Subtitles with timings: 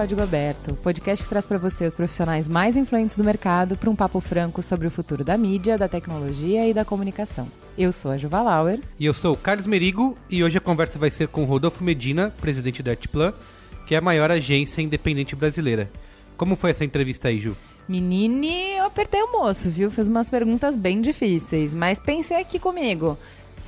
[0.00, 3.94] Código Aberto, podcast que traz para você os profissionais mais influentes do mercado para um
[3.94, 7.46] papo franco sobre o futuro da mídia, da tecnologia e da comunicação.
[7.76, 8.80] Eu sou a Juva Lauer.
[8.98, 12.32] E eu sou o Carlos Merigo, e hoje a conversa vai ser com Rodolfo Medina,
[12.40, 13.34] presidente da Artplan,
[13.86, 15.90] que é a maior agência independente brasileira.
[16.34, 17.54] Como foi essa entrevista aí, Ju?
[17.86, 19.90] Menine, eu apertei o moço, viu?
[19.90, 23.18] Fez umas perguntas bem difíceis, mas pensei aqui comigo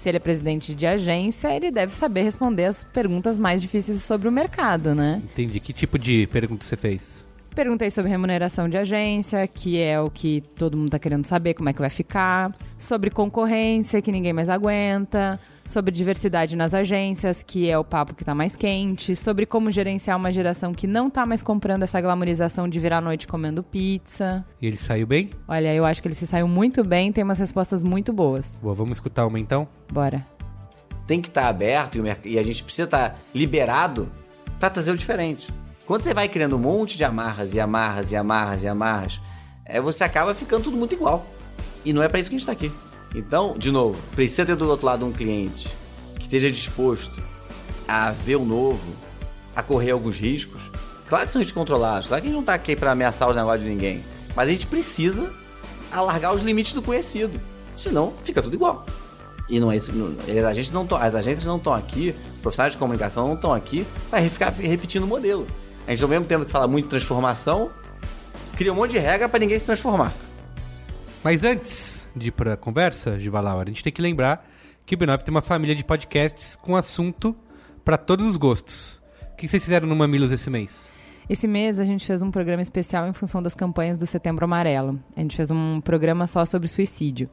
[0.02, 4.28] se ele é presidente de agência, ele deve saber responder as perguntas mais difíceis sobre
[4.28, 5.22] o mercado, né?
[5.24, 5.60] Entendi.
[5.60, 7.24] Que tipo de pergunta você fez?
[7.54, 11.68] Perguntei sobre remuneração de agência, que é o que todo mundo está querendo saber, como
[11.68, 12.56] é que vai ficar.
[12.78, 15.38] Sobre concorrência, que ninguém mais aguenta.
[15.64, 19.14] Sobre diversidade nas agências, que é o papo que está mais quente.
[19.14, 23.00] Sobre como gerenciar uma geração que não está mais comprando essa glamorização de virar a
[23.02, 24.44] noite comendo pizza.
[24.60, 25.30] E ele saiu bem?
[25.46, 28.58] Olha, eu acho que ele se saiu muito bem, tem umas respostas muito boas.
[28.62, 29.68] Boa, vamos escutar uma então?
[29.92, 30.26] Bora.
[31.06, 34.10] Tem que estar tá aberto e a gente precisa estar tá liberado
[34.58, 35.48] para trazer o diferente.
[35.86, 39.20] Quando você vai criando um monte de amarras e amarras e amarras e amarras,
[39.64, 41.26] é, você acaba ficando tudo muito igual.
[41.84, 42.72] E não é para isso que a gente está aqui.
[43.14, 45.68] Então, de novo, precisa ter do outro lado um cliente
[46.16, 47.20] que esteja disposto
[47.86, 48.94] a ver o novo,
[49.56, 50.62] a correr alguns riscos.
[51.08, 53.34] Claro que são riscos controlados, claro que a gente não está aqui para ameaçar o
[53.34, 54.04] negócio de ninguém.
[54.36, 55.32] Mas a gente precisa
[55.90, 57.40] alargar os limites do conhecido.
[57.76, 58.86] Senão, fica tudo igual.
[59.48, 59.92] E não é isso.
[59.92, 60.16] Não,
[60.48, 64.22] a gente não as agências não estão aqui, profissionais de comunicação não estão aqui para
[64.30, 65.46] ficar repetindo o modelo.
[65.86, 67.70] A gente, ao mesmo tempo que fala muito de transformação,
[68.56, 70.12] cria um monte de regra para ninguém se transformar.
[71.24, 74.48] Mas antes de ir para a conversa, de Valauer, a gente tem que lembrar
[74.84, 77.34] que o B9 tem uma família de podcasts com assunto
[77.84, 79.00] para todos os gostos.
[79.32, 80.88] O que vocês fizeram no Mamilos esse mês?
[81.28, 85.00] Esse mês a gente fez um programa especial em função das campanhas do Setembro Amarelo.
[85.16, 87.30] A gente fez um programa só sobre suicídio.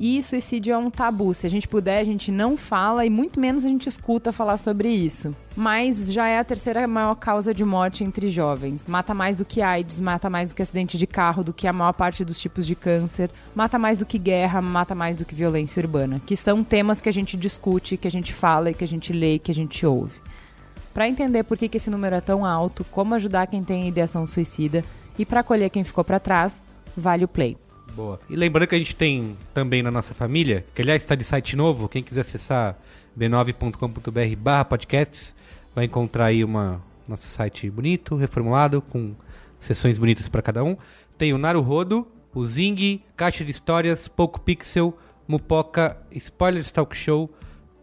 [0.00, 1.34] E suicídio é um tabu.
[1.34, 4.56] Se a gente puder, a gente não fala e muito menos a gente escuta falar
[4.56, 5.34] sobre isso.
[5.56, 8.86] Mas já é a terceira maior causa de morte entre jovens.
[8.86, 11.72] Mata mais do que AIDS, mata mais do que acidente de carro, do que a
[11.72, 15.34] maior parte dos tipos de câncer, mata mais do que guerra, mata mais do que
[15.34, 16.20] violência urbana.
[16.24, 19.40] Que são temas que a gente discute, que a gente fala, que a gente lê,
[19.40, 20.20] que a gente ouve.
[20.94, 24.28] Para entender por que, que esse número é tão alto, como ajudar quem tem ideação
[24.28, 24.84] suicida
[25.18, 26.62] e para acolher quem ficou para trás,
[26.96, 27.56] vale o play.
[27.98, 28.20] Boa.
[28.30, 31.56] E lembrando que a gente tem também na nossa família, que aliás está de site
[31.56, 32.78] novo, quem quiser acessar
[33.18, 35.34] b9.com.br barra podcasts,
[35.74, 39.16] vai encontrar aí uma nosso site bonito, reformulado, com
[39.58, 40.76] sessões bonitas para cada um.
[41.16, 47.28] Tem o Naruhodo, o Zing, Caixa de Histórias, Poco Pixel, Mupoca, Spoilers Talk Show,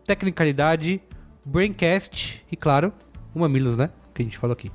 [0.06, 1.02] Tecnicalidade,
[1.44, 2.94] Braincast e, claro,
[3.34, 3.90] o Mamilos, né?
[4.14, 4.72] Que a gente falou aqui.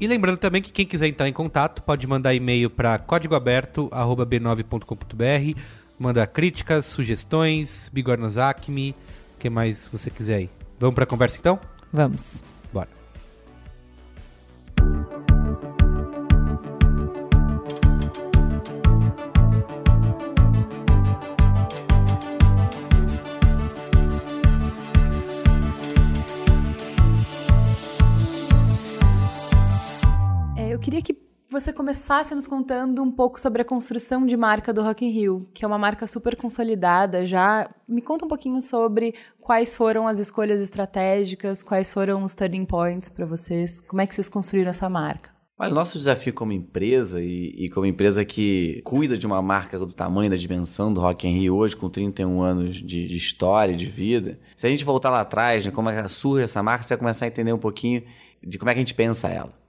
[0.00, 5.60] E lembrando também que quem quiser entrar em contato pode mandar e-mail para códigoaberto@b9.com.br,
[5.98, 8.94] mandar críticas, sugestões, bigornas acme,
[9.36, 10.48] o que mais você quiser aí.
[10.78, 11.60] Vamos para a conversa então?
[11.92, 12.42] Vamos.
[30.80, 31.16] Queria que
[31.50, 35.48] você começasse nos contando um pouco sobre a construção de marca do Rock in Rio,
[35.52, 37.68] que é uma marca super consolidada já.
[37.86, 43.08] Me conta um pouquinho sobre quais foram as escolhas estratégicas, quais foram os turning points
[43.08, 45.30] para vocês, como é que vocês construíram essa marca?
[45.58, 49.92] Olha, nosso desafio como empresa e, e, como empresa que cuida de uma marca do
[49.92, 53.84] tamanho da dimensão do Rock in Rio hoje, com 31 anos de, de história, de
[53.84, 56.94] vida, se a gente voltar lá atrás, né, como é que surge essa marca, você
[56.94, 58.02] vai começar a entender um pouquinho
[58.42, 59.59] de como é que a gente pensa ela.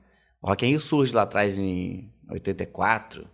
[0.42, 3.28] O Rock in Rio surge lá atrás em 84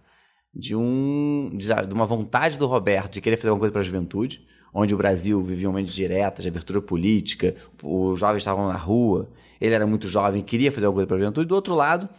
[0.54, 4.46] de, um, de uma vontade do Roberto de querer fazer alguma coisa para a juventude,
[4.74, 8.76] onde o Brasil vivia um momento de direta, de abertura política, os jovens estavam na
[8.76, 9.30] rua,
[9.62, 11.48] ele era muito jovem, queria fazer alguma coisa para a juventude.
[11.48, 12.10] Do outro lado,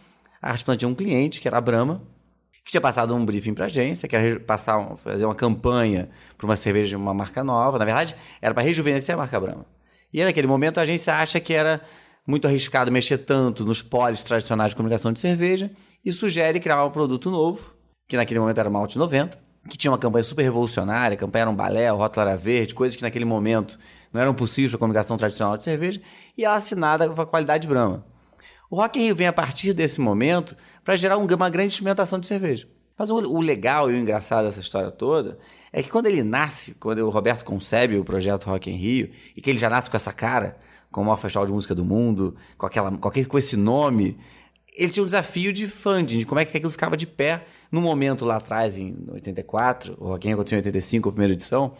[0.41, 2.01] a Artplan tinha um cliente, que era a Brahma,
[2.65, 6.45] que tinha passado um briefing para a agência, que era passar, fazer uma campanha para
[6.45, 7.77] uma cerveja de uma marca nova.
[7.77, 9.65] Na verdade, era para rejuvenescer a marca Brahma.
[10.11, 11.81] E naquele momento a agência acha que era
[12.25, 15.71] muito arriscado mexer tanto nos polis tradicionais de comunicação de cerveja
[16.05, 17.73] e sugere criar um produto novo,
[18.07, 19.37] que naquele momento era Malte 90,
[19.69, 22.73] que tinha uma campanha super revolucionária, a campanha era um balé, o rótulo era verde,
[22.73, 23.77] coisas que naquele momento
[24.11, 26.01] não eram possíveis para a comunicação tradicional de cerveja,
[26.37, 28.05] e ela assinada com a qualidade Brahma.
[28.69, 32.19] O Rock in Rio vem a partir desse momento para gerar um- uma grande experimentação
[32.19, 32.67] de cerveja.
[32.97, 35.37] Mas o, o legal e o engraçado dessa história toda
[35.71, 39.41] é que quando ele nasce, quando o Roberto concebe o projeto Rock in Rio, e
[39.41, 40.57] que ele já nasce com essa cara,
[40.91, 44.17] com o maior festival de música do mundo, com, aquela, com, aquele, com esse nome,
[44.75, 47.81] ele tinha um desafio de funding, de como é que aquilo ficava de pé no
[47.81, 51.73] momento lá atrás, em 84, o Rock in Rio aconteceu em 85, a primeira edição,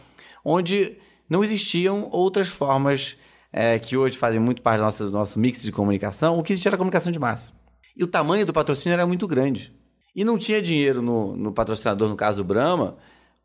[0.44, 0.96] onde
[1.28, 3.16] não existiam outras formas
[3.52, 6.52] é, que hoje fazem muito parte do nosso, do nosso mix de comunicação, o que
[6.52, 7.52] existia era comunicação de massa.
[7.96, 9.72] E o tamanho do patrocínio era muito grande.
[10.14, 12.96] E não tinha dinheiro no, no patrocinador, no caso o Brahma,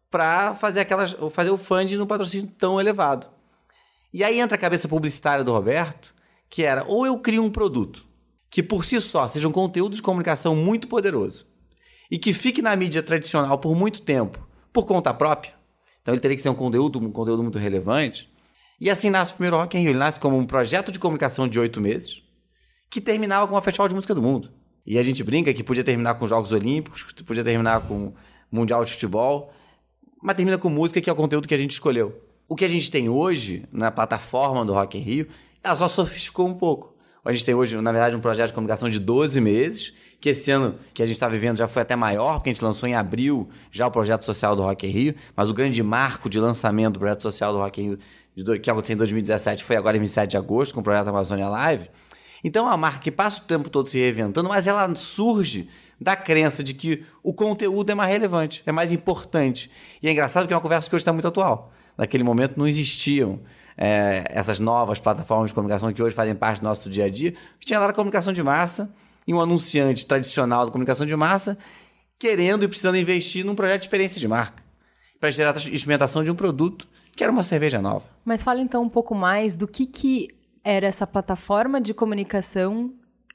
[0.10, 3.28] para fazer, aquelas, fazer o funding no patrocínio tão elevado.
[4.16, 6.16] E aí entra a cabeça publicitária do Roberto,
[6.50, 8.06] que era ou eu crio um produto
[8.50, 11.46] que por si só seja um conteúdo de comunicação muito poderoso
[12.10, 15.54] e que fique na mídia tradicional por muito tempo, por conta própria.
[16.02, 18.32] Então ele teria que ser um conteúdo, um conteúdo muito relevante.
[18.80, 19.90] E assim nasce o primeiro Rock in Rio.
[19.90, 22.24] Ele nasce como um projeto de comunicação de oito meses,
[22.90, 24.50] que terminava com uma festival de música do mundo.
[24.86, 28.14] E a gente brinca que podia terminar com Jogos Olímpicos, podia terminar com
[28.50, 29.52] Mundial de Futebol,
[30.24, 32.24] mas termina com música, que é o conteúdo que a gente escolheu.
[32.48, 35.28] O que a gente tem hoje na plataforma do Rock in Rio,
[35.64, 36.94] ela só sofisticou um pouco.
[37.24, 40.52] A gente tem hoje, na verdade, um projeto de comunicação de 12 meses, que esse
[40.52, 42.94] ano que a gente está vivendo já foi até maior, porque a gente lançou em
[42.94, 46.94] abril já o projeto social do Rock in Rio, mas o grande marco de lançamento
[46.94, 48.00] do projeto social do Rock in Rio,
[48.46, 51.48] do- que aconteceu em 2017, foi agora em 27 de agosto, com o projeto Amazônia
[51.50, 51.90] Live.
[52.44, 55.68] Então é uma marca que passa o tempo todo se reinventando, mas ela surge
[56.00, 59.72] da crença de que o conteúdo é mais relevante, é mais importante.
[60.04, 61.72] E é engraçado porque é uma conversa que hoje está muito atual.
[61.98, 63.40] Naquele momento não existiam
[63.78, 67.34] é, essas novas plataformas de comunicação que hoje fazem parte do nosso dia a dia,
[67.60, 68.90] que tinha lá a comunicação de massa
[69.28, 71.58] e um anunciante tradicional da comunicação de massa
[72.18, 74.64] querendo e precisando investir num projeto de experiência de marca
[75.20, 78.06] para gerar a experimentação de um produto que era uma cerveja nova.
[78.24, 80.30] Mas fala então um pouco mais do que, que
[80.64, 82.94] era essa plataforma de comunicação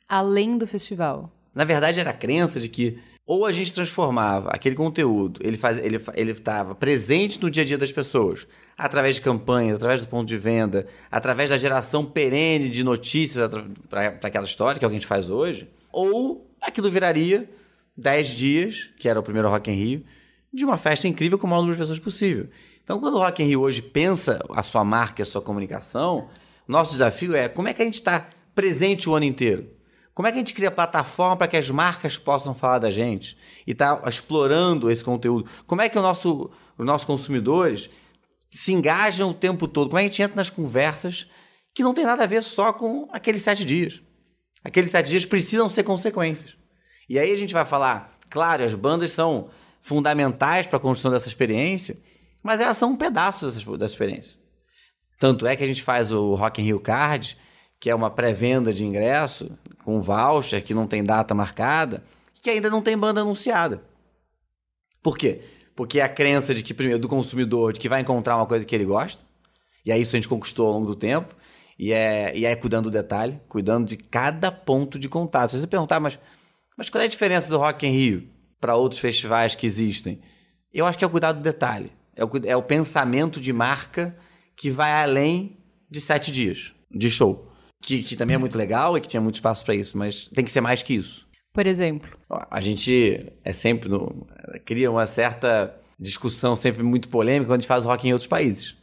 [0.09, 1.31] além do festival.
[1.55, 2.99] Na verdade, era a crença de que
[3.31, 7.67] ou a gente transformava aquele conteúdo, ele faz, ele ele estava presente no dia a
[7.67, 8.45] dia das pessoas,
[8.77, 13.49] através de campanhas, através do ponto de venda, através da geração perene de notícias
[13.89, 17.49] para aquela história, que é o que a gente faz hoje, ou aquilo viraria
[17.97, 20.05] 10 dias, que era o primeiro Rock in Rio,
[20.53, 22.49] de uma festa incrível com o maior número de pessoas possível.
[22.83, 26.29] Então, quando o Rock in Rio hoje pensa a sua marca a sua comunicação,
[26.67, 29.69] nosso desafio é como é que a gente está presente o ano inteiro?
[30.15, 33.37] Como é que a gente cria plataforma para que as marcas possam falar da gente
[33.67, 35.49] e tá explorando esse conteúdo?
[35.67, 37.89] Como é que o nosso, os nossos consumidores
[38.51, 39.89] se engajam o tempo todo?
[39.89, 41.29] Como é que a gente entra nas conversas
[41.73, 44.01] que não tem nada a ver só com aqueles sete dias?
[44.65, 46.57] Aqueles sete dias precisam ser consequências.
[47.09, 49.49] E aí a gente vai falar, claro, as bandas são
[49.81, 51.97] fundamentais para a construção dessa experiência,
[52.43, 54.35] mas elas são um pedaço dessa, dessa experiência.
[55.19, 57.37] Tanto é que a gente faz o Rock in Rio Card,
[57.81, 59.51] que é uma pré-venda de ingresso,
[59.85, 62.05] com voucher que não tem data marcada,
[62.43, 63.83] que ainda não tem banda anunciada.
[65.03, 65.41] Por quê?
[65.75, 68.67] Porque é a crença de que, primeiro, do consumidor, de que vai encontrar uma coisa
[68.67, 69.25] que ele gosta,
[69.85, 71.35] e aí isso a gente conquistou ao longo do tempo,
[71.79, 75.53] e é, e é cuidando do detalhe, cuidando de cada ponto de contato.
[75.53, 76.19] Se você perguntar, mas,
[76.77, 78.29] mas qual é a diferença do Rock in Rio
[78.61, 80.21] para outros festivais que existem?
[80.71, 81.91] Eu acho que é o cuidado do detalhe.
[82.15, 84.15] É o, é o pensamento de marca
[84.55, 85.57] que vai além
[85.91, 87.50] de sete dias de show.
[87.83, 90.45] Que, que também é muito legal e que tinha muito espaço para isso, mas tem
[90.45, 91.27] que ser mais que isso.
[91.53, 92.11] Por exemplo,
[92.51, 94.27] A gente é sempre no-
[94.65, 98.77] cria uma certa discussão sempre muito polêmica quando a gente faz rock em outros países.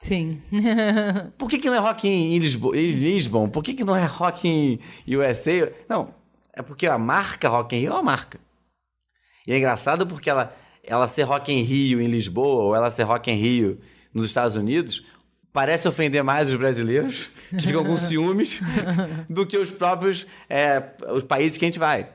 [0.00, 0.40] sim.
[1.36, 3.48] Por que, que não é rock em, Lisbo em Lisbon?
[3.48, 4.78] Por que, que não é rock em
[5.16, 5.72] USA?
[5.88, 6.14] Não,
[6.54, 8.38] é porque a marca Rock in Rio é uma marca.
[9.46, 10.54] E é engraçado porque ela,
[10.84, 13.80] ela ser Rock em Rio em Lisboa ou ela ser Rock em Rio
[14.14, 15.04] nos Estados Unidos
[15.52, 18.60] parece ofender mais os brasileiros, que ficam com ciúmes,
[19.28, 22.08] do que os próprios é, os países que a gente vai.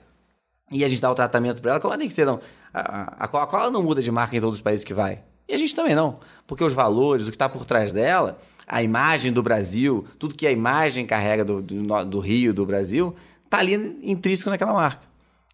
[0.72, 2.40] E a gente dá o tratamento para ela, como ela tem que ser, não.
[2.74, 5.20] A, Coca-Cola não muda de marca em todos os países que vai.
[5.48, 6.20] E a gente também não.
[6.48, 10.48] Porque os valores, o que está por trás dela, a imagem do Brasil, tudo que
[10.48, 13.16] a imagem carrega do, do, do Rio, do Brasil,
[13.50, 15.06] tá ali intrínseco naquela marca.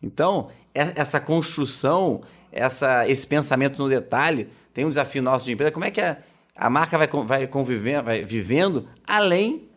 [0.01, 2.21] Então, essa construção,
[2.51, 5.71] essa, esse pensamento no detalhe, tem um desafio nosso de empresa.
[5.71, 6.17] Como é que a,
[6.55, 9.69] a marca vai, vai convivendo, vai vivendo além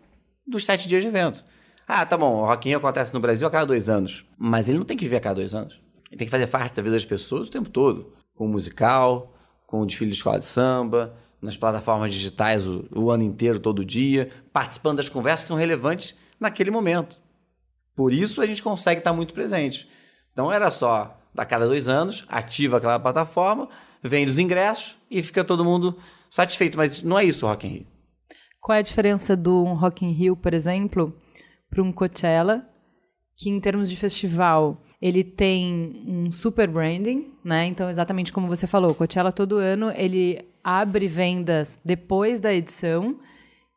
[0.47, 1.45] dos sete dias de evento?
[1.87, 4.25] Ah, tá bom, o Rock in Rio acontece no Brasil a cada dois anos.
[4.39, 5.81] Mas ele não tem que viver a cada dois anos.
[6.11, 8.13] Ele tem que fazer parte da vida das pessoas o tempo todo.
[8.35, 9.35] Com o musical,
[9.67, 13.85] com o desfile de escola de samba, nas plataformas digitais o, o ano inteiro, todo
[13.85, 17.19] dia, participando das conversas que são relevantes naquele momento.
[17.95, 19.89] Por isso a gente consegue estar muito presente.
[20.33, 23.69] Então era só, a cada dois anos, ativa aquela plataforma,
[24.03, 25.99] vende os ingressos e fica todo mundo
[26.33, 26.79] satisfeito.
[26.79, 27.87] Mas não é isso o Rock in Rio.
[28.61, 31.15] Qual é a diferença do Rock in Rio, por exemplo,
[31.69, 32.67] para um Coachella,
[33.37, 37.67] que em termos de festival ele tem um super branding, né?
[37.67, 43.19] Então, exatamente como você falou, Coachella todo ano ele abre vendas depois da edição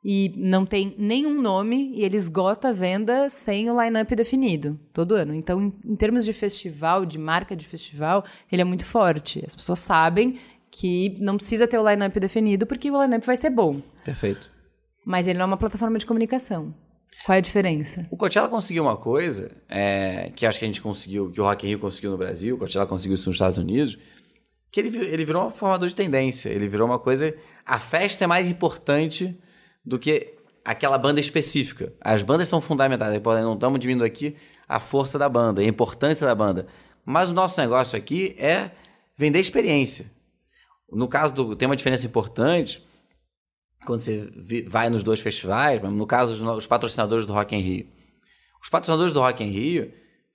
[0.08, 5.16] e não tem nenhum nome e ele esgota a venda sem o line-up definido todo
[5.16, 5.34] ano.
[5.34, 9.44] Então, em, em termos de festival, de marca de festival, ele é muito forte.
[9.44, 10.38] As pessoas sabem
[10.78, 13.82] que não precisa ter o line-up definido porque o line-up vai ser bom.
[14.04, 14.52] Perfeito.
[15.06, 16.76] Mas ele não é uma plataforma de comunicação.
[17.26, 18.06] Qual é a diferença?
[18.12, 21.66] O Coachella conseguiu uma coisa é, que acho que a gente conseguiu, que o Rock
[21.66, 23.98] in Rio conseguiu no Brasil, o Coachella conseguiu isso nos Estados Unidos,
[24.70, 26.50] que ele, ele virou um formador de tendência.
[26.50, 27.34] Ele virou uma coisa...
[27.66, 29.34] A festa é mais importante
[29.84, 30.34] do que
[30.66, 31.94] aquela banda específica.
[32.02, 34.36] As bandas são fundamentais, não estamos diminuindo aqui
[34.68, 36.68] a força da banda, a importância da banda.
[37.06, 38.72] Mas o nosso negócio aqui é
[39.18, 40.14] vender experiência.
[40.96, 41.56] No caso do.
[41.56, 42.84] Tem uma diferença importante
[43.86, 47.88] quando você vai nos dois festivais, no caso dos patrocinadores do Rock in Rio.
[48.62, 49.92] Os patrocinadores do Rock in Rio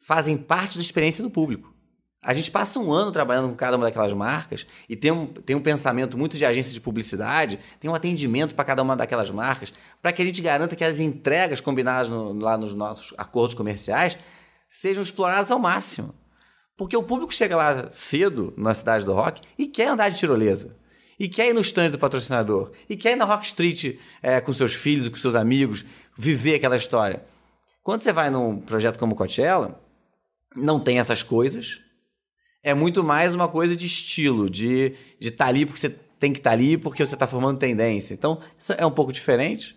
[0.06, 1.74] fazem parte da experiência do público.
[2.22, 5.56] A gente passa um ano trabalhando com cada uma daquelas marcas e tem um, tem
[5.56, 9.72] um pensamento muito de agência de publicidade, tem um atendimento para cada uma daquelas marcas,
[10.02, 14.18] para que a gente garanta que as entregas combinadas no, lá nos nossos acordos comerciais
[14.68, 16.14] sejam exploradas ao máximo.
[16.80, 20.74] Porque o público chega lá cedo na cidade do rock e quer andar de tirolesa.
[21.18, 22.72] E quer ir no stand do patrocinador.
[22.88, 25.84] E quer ir na Rock Street é, com seus filhos com seus amigos,
[26.16, 27.22] viver aquela história.
[27.82, 29.78] Quando você vai num projeto como Coachella,
[30.56, 31.82] não tem essas coisas
[32.62, 36.32] é muito mais uma coisa de estilo, de estar de tá ali porque você tem
[36.32, 38.14] que estar tá ali porque você está formando tendência.
[38.14, 38.40] Então,
[38.78, 39.76] é um pouco diferente.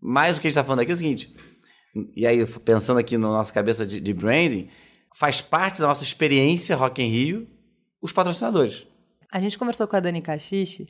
[0.00, 1.36] Mas o que a gente está falando aqui é o seguinte,
[2.16, 4.70] e aí pensando aqui na nossa cabeça de, de branding,
[5.18, 7.48] faz parte da nossa experiência Rock in Rio
[8.00, 8.86] os patrocinadores.
[9.30, 10.86] A gente conversou com a Dani Cachiche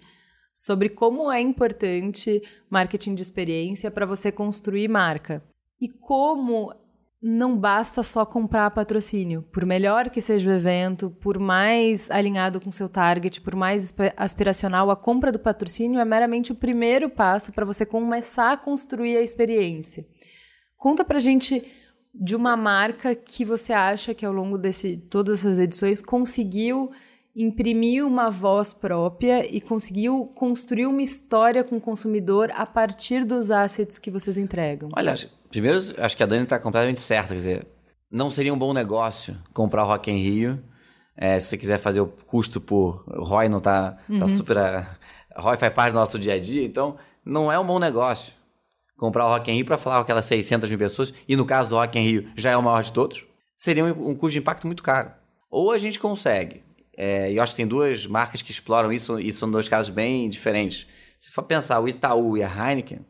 [0.54, 5.42] sobre como é importante marketing de experiência para você construir marca.
[5.80, 6.74] E como
[7.22, 9.42] não basta só comprar patrocínio.
[9.50, 14.90] Por melhor que seja o evento, por mais alinhado com seu target, por mais aspiracional,
[14.90, 19.22] a compra do patrocínio é meramente o primeiro passo para você começar a construir a
[19.22, 20.06] experiência.
[20.76, 21.66] Conta pra gente
[22.14, 26.90] de uma marca que você acha que ao longo de todas essas edições conseguiu
[27.36, 33.50] imprimir uma voz própria e conseguiu construir uma história com o consumidor a partir dos
[33.50, 34.88] assets que vocês entregam.
[34.96, 35.14] Olha,
[35.50, 37.28] Primeiro, acho que a Dani está completamente certa.
[37.28, 37.66] Quer dizer,
[38.10, 40.62] não seria um bom negócio comprar o Rock in Rio.
[41.16, 43.02] É, se você quiser fazer o custo por...
[43.06, 44.20] O ROI não está tá uhum.
[44.20, 44.58] tá super...
[44.58, 44.96] A,
[45.36, 48.32] ROI faz parte do nosso dia a dia, então não é um bom negócio
[48.98, 51.70] comprar o Rock in Rio para falar com aquelas 600 mil pessoas, e no caso
[51.70, 53.24] do Rock in Rio já é o maior de todos,
[53.56, 55.10] seria um, um custo de impacto muito caro.
[55.48, 56.62] Ou a gente consegue,
[56.94, 60.28] é, e acho que tem duas marcas que exploram isso, e são dois casos bem
[60.28, 60.86] diferentes.
[61.20, 63.00] Se for pensar o Itaú e a Heineken,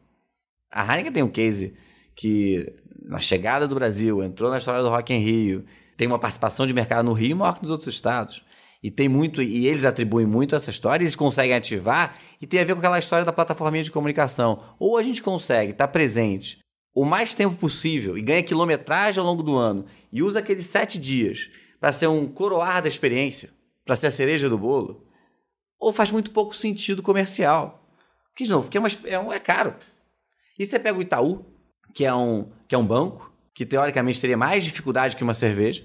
[0.71, 1.75] a Heineken tem um case
[2.15, 2.71] que
[3.03, 5.65] na chegada do Brasil entrou na história do Rock em Rio,
[5.97, 8.43] tem uma participação de mercado no Rio maior que nos outros estados.
[8.83, 12.65] E tem muito, e eles atribuem muito essa história, eles conseguem ativar, e tem a
[12.65, 14.63] ver com aquela história da plataforma de comunicação.
[14.79, 16.59] Ou a gente consegue estar presente
[16.95, 20.99] o mais tempo possível e ganha quilometragem ao longo do ano, e usa aqueles sete
[20.99, 23.51] dias para ser um coroar da experiência,
[23.85, 25.07] para ser a cereja do bolo,
[25.79, 27.85] ou faz muito pouco sentido comercial.
[28.35, 29.75] Que, de novo, que é, uma, é, um, é caro.
[30.59, 31.45] E você pega o Itaú,
[31.95, 35.85] que é um, que é um banco, que teoricamente teria mais dificuldade que uma cerveja.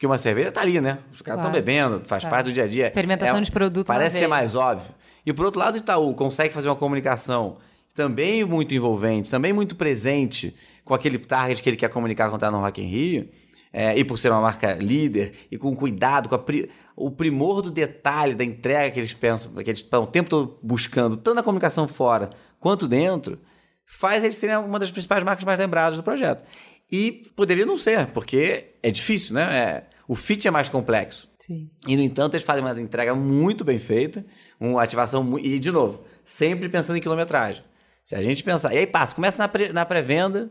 [0.00, 1.00] Porque uma cerveja tá ali, né?
[1.12, 1.52] Os caras estão claro.
[1.52, 2.34] bebendo, faz claro.
[2.34, 2.86] parte do dia a dia.
[2.86, 3.86] Experimentação é, de produto.
[3.86, 4.94] Parece ser mais óbvio.
[5.26, 7.58] E por outro lado, o Itaú consegue fazer uma comunicação
[7.94, 12.50] também muito envolvente, também muito presente com aquele target que ele quer comunicar quando está
[12.50, 13.28] no Rock in Rio.
[13.70, 17.70] É, e por ser uma marca líder, e com cuidado, com pri o primor do
[17.70, 21.42] detalhe da entrega que eles pensam, que eles estão o tempo todo buscando, tanto na
[21.42, 23.38] comunicação fora quanto dentro,
[23.84, 26.42] faz eles serem uma das principais marcas mais lembradas do projeto.
[26.90, 29.42] E poderia não ser, porque é difícil, né?
[29.42, 31.30] É, o fit é mais complexo.
[31.38, 31.70] Sim.
[31.86, 34.26] E, no entanto, eles fazem uma entrega muito bem feita,
[34.58, 35.38] uma ativação.
[35.38, 37.62] E, de novo, sempre pensando em quilometragem.
[38.04, 38.74] Se a gente pensar.
[38.74, 40.50] E aí passa, começa na, pré, na pré-venda,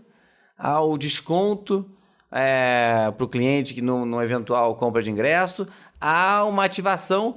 [0.57, 1.91] ao desconto
[2.31, 5.67] é, para o cliente que no eventual compra de ingresso,
[5.99, 7.35] a uma ativação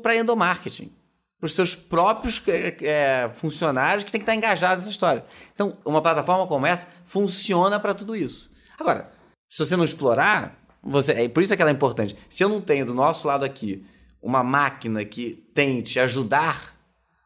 [0.00, 0.92] para endomarketing
[1.40, 2.40] para os seus próprios
[2.80, 5.24] é, funcionários que tem que estar engajados nessa história.
[5.52, 8.50] Então, uma plataforma como essa funciona para tudo isso.
[8.78, 9.10] Agora,
[9.50, 12.16] se você não explorar, você, é por isso é que ela é importante.
[12.28, 13.84] Se eu não tenho do nosso lado aqui
[14.22, 16.74] uma máquina que tente ajudar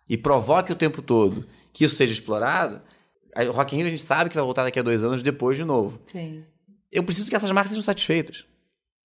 [0.08, 2.80] e provoque o tempo todo que isso seja explorado,
[3.36, 5.56] O Rock in Rio a gente sabe que vai voltar daqui a dois anos depois
[5.56, 6.00] de novo.
[6.04, 6.44] Sim.
[6.90, 8.44] Eu preciso que essas marcas sejam satisfeitas.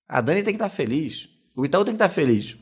[0.08, 1.30] A Dani tem que estar feliz.
[1.56, 2.58] O Itaú tem que estar feliz.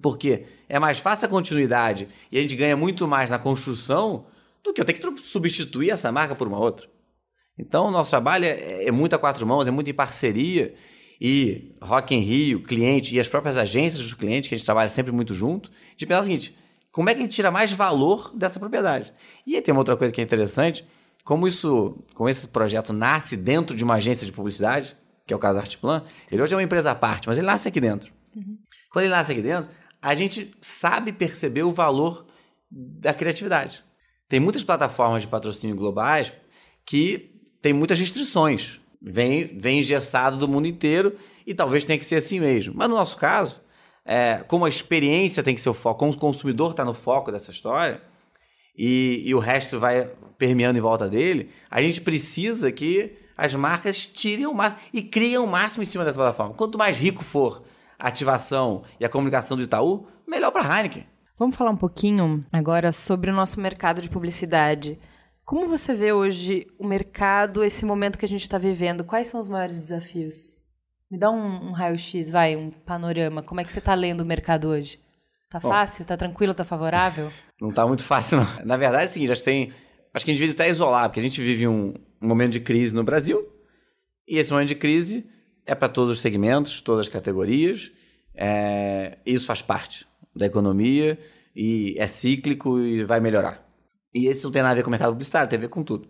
[0.00, 4.24] Porque é mais fácil a continuidade e a gente ganha muito mais na construção
[4.64, 6.88] do que eu ter que substituir essa marca por uma outra.
[7.58, 10.74] Então, o nosso trabalho é, é muito a quatro mãos, é muito em parceria.
[11.24, 14.88] E Rock in Rio, cliente e as próprias agências dos clientes, que a gente trabalha
[14.88, 16.52] sempre muito junto, de pensar o seguinte,
[16.90, 19.14] como é que a gente tira mais valor dessa propriedade?
[19.46, 20.84] E aí tem uma outra coisa que é interessante,
[21.22, 25.38] como isso, como esse projeto nasce dentro de uma agência de publicidade, que é o
[25.38, 28.12] caso Artplan, ele hoje é uma empresa à parte, mas ele nasce aqui dentro.
[28.34, 28.58] Uhum.
[28.90, 29.70] Quando ele nasce aqui dentro,
[30.02, 32.26] a gente sabe perceber o valor
[32.68, 33.84] da criatividade.
[34.28, 36.32] Tem muitas plataformas de patrocínio globais
[36.84, 37.30] que
[37.62, 38.81] têm muitas restrições.
[39.04, 41.16] Vem, vem engessado do mundo inteiro
[41.46, 42.74] e talvez tenha que ser assim mesmo.
[42.76, 43.60] Mas no nosso caso,
[44.04, 47.32] é, como a experiência tem que ser o foco, como o consumidor está no foco
[47.32, 48.00] dessa história
[48.76, 54.06] e, e o resto vai permeando em volta dele, a gente precisa que as marcas
[54.06, 56.54] tirem o máximo e criem o máximo em cima dessa plataforma.
[56.54, 57.62] Quanto mais rico for
[57.98, 61.06] a ativação e a comunicação do Itaú, melhor para a Heineken.
[61.38, 64.98] Vamos falar um pouquinho agora sobre o nosso mercado de publicidade.
[65.44, 69.04] Como você vê hoje o mercado, esse momento que a gente está vivendo?
[69.04, 70.54] Quais são os maiores desafios?
[71.10, 73.42] Me dá um, um raio-x, vai, um panorama.
[73.42, 74.98] Como é que você está lendo o mercado hoje?
[75.50, 76.06] Tá Bom, fácil?
[76.06, 76.54] Tá tranquilo?
[76.54, 77.30] Tá favorável?
[77.60, 78.64] Não tá muito fácil, não.
[78.64, 79.72] Na verdade, é o seguinte, acho que tem.
[80.14, 82.60] Acho que a gente vive até isolar, porque a gente vive um, um momento de
[82.60, 83.46] crise no Brasil.
[84.26, 85.26] E esse momento de crise
[85.66, 87.92] é para todos os segmentos, todas as categorias.
[88.34, 91.18] É, isso faz parte da economia
[91.54, 93.71] e é cíclico e vai melhorar.
[94.14, 95.82] E esse não tem nada a ver com o mercado publicitário, tem a ver com
[95.82, 96.08] tudo.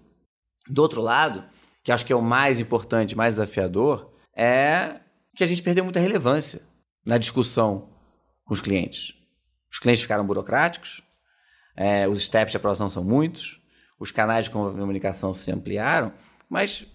[0.68, 1.44] Do outro lado,
[1.82, 5.00] que acho que é o mais importante, mais desafiador, é
[5.34, 6.62] que a gente perdeu muita relevância
[7.04, 7.90] na discussão
[8.44, 9.14] com os clientes.
[9.70, 11.02] Os clientes ficaram burocráticos,
[11.76, 13.60] é, os steps de aprovação são muitos,
[13.98, 16.12] os canais de comunicação se ampliaram,
[16.48, 16.86] mas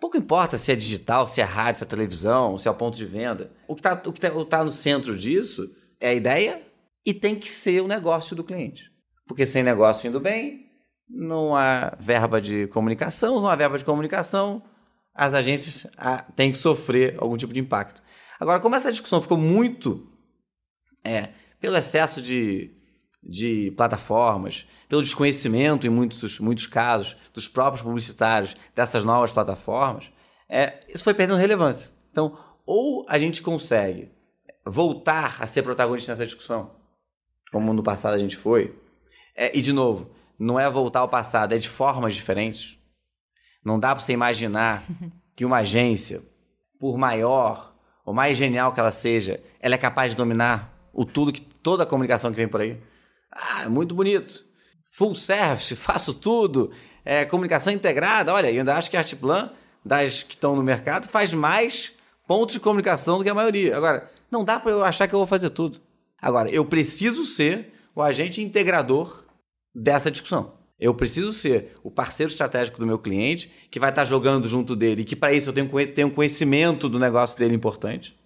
[0.00, 2.96] pouco importa se é digital, se é rádio, se é televisão, se é o ponto
[2.96, 3.52] de venda.
[3.68, 6.62] O que está tá, tá no centro disso é a ideia
[7.04, 8.89] e tem que ser o negócio do cliente.
[9.30, 10.66] Porque sem negócio indo bem,
[11.08, 14.60] não há verba de comunicação, não há verba de comunicação,
[15.14, 18.02] as agências ah, têm que sofrer algum tipo de impacto.
[18.40, 20.04] Agora, como essa discussão ficou muito
[21.04, 21.28] é,
[21.60, 22.72] pelo excesso de,
[23.22, 30.10] de plataformas, pelo desconhecimento em muitos, muitos casos dos próprios publicitários dessas novas plataformas,
[30.48, 31.88] é, isso foi perdendo relevância.
[32.10, 34.10] Então, ou a gente consegue
[34.66, 36.72] voltar a ser protagonista nessa discussão,
[37.52, 38.79] como no passado a gente foi,
[39.40, 42.78] é, e de novo, não é voltar ao passado, é de formas diferentes.
[43.64, 44.84] Não dá para você imaginar
[45.34, 46.20] que uma agência,
[46.78, 47.74] por maior
[48.04, 51.84] ou mais genial que ela seja, ela é capaz de dominar o tudo que toda
[51.84, 52.78] a comunicação que vem por aí.
[53.32, 54.44] Ah, muito bonito.
[54.92, 56.70] Full service, faço tudo.
[57.02, 58.34] É, comunicação integrada.
[58.34, 61.94] Olha, eu ainda acho que a Artplan, das que estão no mercado, faz mais
[62.28, 63.74] pontos de comunicação do que a maioria.
[63.74, 65.80] Agora, não dá para eu achar que eu vou fazer tudo.
[66.20, 69.19] Agora, eu preciso ser o agente integrador
[69.74, 70.58] dessa discussão.
[70.78, 75.02] Eu preciso ser o parceiro estratégico do meu cliente, que vai estar jogando junto dele,
[75.02, 78.18] e que para isso eu tenho, tenho conhecimento do negócio dele importante,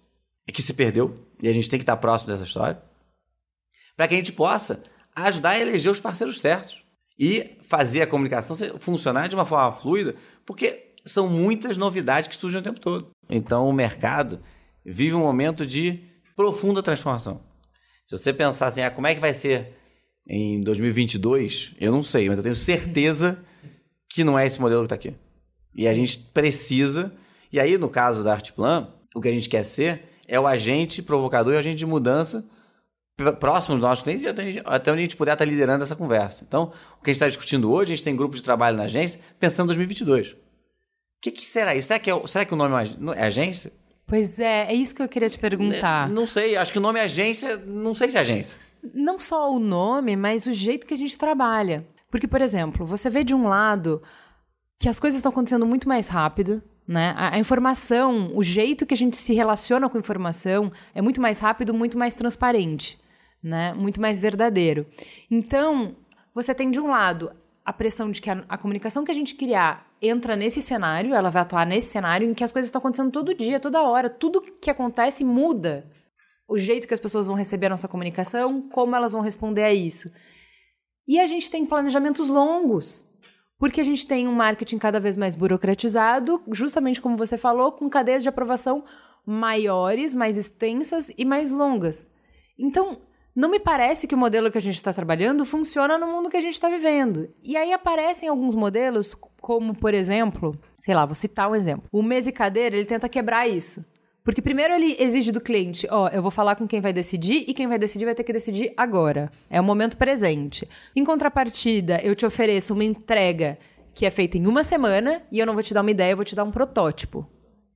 [0.47, 2.81] e que se perdeu, e a gente tem que estar próximo dessa história,
[3.97, 4.81] para que a gente possa
[5.15, 6.83] ajudar a eleger os parceiros certos
[7.19, 12.59] e fazer a comunicação funcionar de uma forma fluida, porque são muitas novidades que surgem
[12.59, 13.11] o tempo todo.
[13.29, 14.41] Então o mercado
[14.85, 16.03] vive um momento de
[16.35, 17.41] profunda transformação.
[18.05, 19.74] Se você pensar assim, ah, como é que vai ser
[20.27, 23.39] em 2022, eu não sei, mas eu tenho certeza
[24.09, 25.13] que não é esse modelo que está aqui.
[25.73, 27.13] E a gente precisa,
[27.51, 31.01] e aí no caso da Artplan, o que a gente quer ser é o agente
[31.01, 32.43] provocador e o agente de mudança
[33.39, 36.43] próximo dos nossos clientes e até onde a gente puder estar liderando essa conversa.
[36.45, 38.83] Então, o que a gente está discutindo hoje, a gente tem grupo de trabalho na
[38.83, 40.31] agência pensando em 2022.
[40.31, 40.37] O
[41.21, 41.87] que, que será isso?
[41.87, 43.71] Será que, é, será que o nome é, é agência?
[44.05, 46.09] Pois é, é isso que eu queria te perguntar.
[46.09, 48.59] Não sei, acho que o nome é agência, não sei se é agência.
[48.93, 51.87] Não só o nome, mas o jeito que a gente trabalha.
[52.09, 54.01] Porque, por exemplo, você vê de um lado
[54.79, 57.13] que as coisas estão acontecendo muito mais rápido, né?
[57.17, 61.19] A, a, informação, o jeito que a gente se relaciona com a informação é muito
[61.19, 62.99] mais rápido, muito mais transparente
[63.45, 63.73] né?
[63.73, 64.87] Muito mais verdadeiro.
[65.29, 65.95] Então,
[66.33, 67.31] você tem de um lado
[67.63, 71.29] a pressão de que a, a, comunicação que a gente criar entra nesse cenário, ela
[71.29, 74.41] vai atuar nesse cenário em que as coisas estão acontecendo todo dia, toda hora, tudo
[74.41, 75.85] que acontece muda.
[76.47, 79.73] O jeito que as pessoas vão receber a nossa comunicação, como elas vão responder a
[79.73, 80.11] isso.
[81.07, 83.07] E a gente tem planejamentos longos,
[83.57, 87.89] porque a gente tem um marketing cada vez mais burocratizado, justamente como você falou, com
[87.89, 88.83] cadeias de aprovação
[89.25, 92.11] maiores, mais extensas e mais longas.
[92.59, 93.01] Então,
[93.35, 96.37] não me parece que o modelo que a gente está trabalhando funciona no mundo que
[96.37, 97.29] a gente está vivendo.
[97.43, 101.87] E aí aparecem alguns modelos, como, por exemplo, sei lá, vou citar um exemplo.
[101.91, 103.83] O mesa e cadeira, ele tenta quebrar isso.
[104.25, 107.53] Porque primeiro ele exige do cliente, ó, eu vou falar com quem vai decidir e
[107.53, 109.31] quem vai decidir vai ter que decidir agora.
[109.51, 110.67] É o momento presente.
[110.95, 113.55] Em contrapartida, eu te ofereço uma entrega
[113.93, 116.17] que é feita em uma semana e eu não vou te dar uma ideia, eu
[116.17, 117.29] vou te dar um protótipo.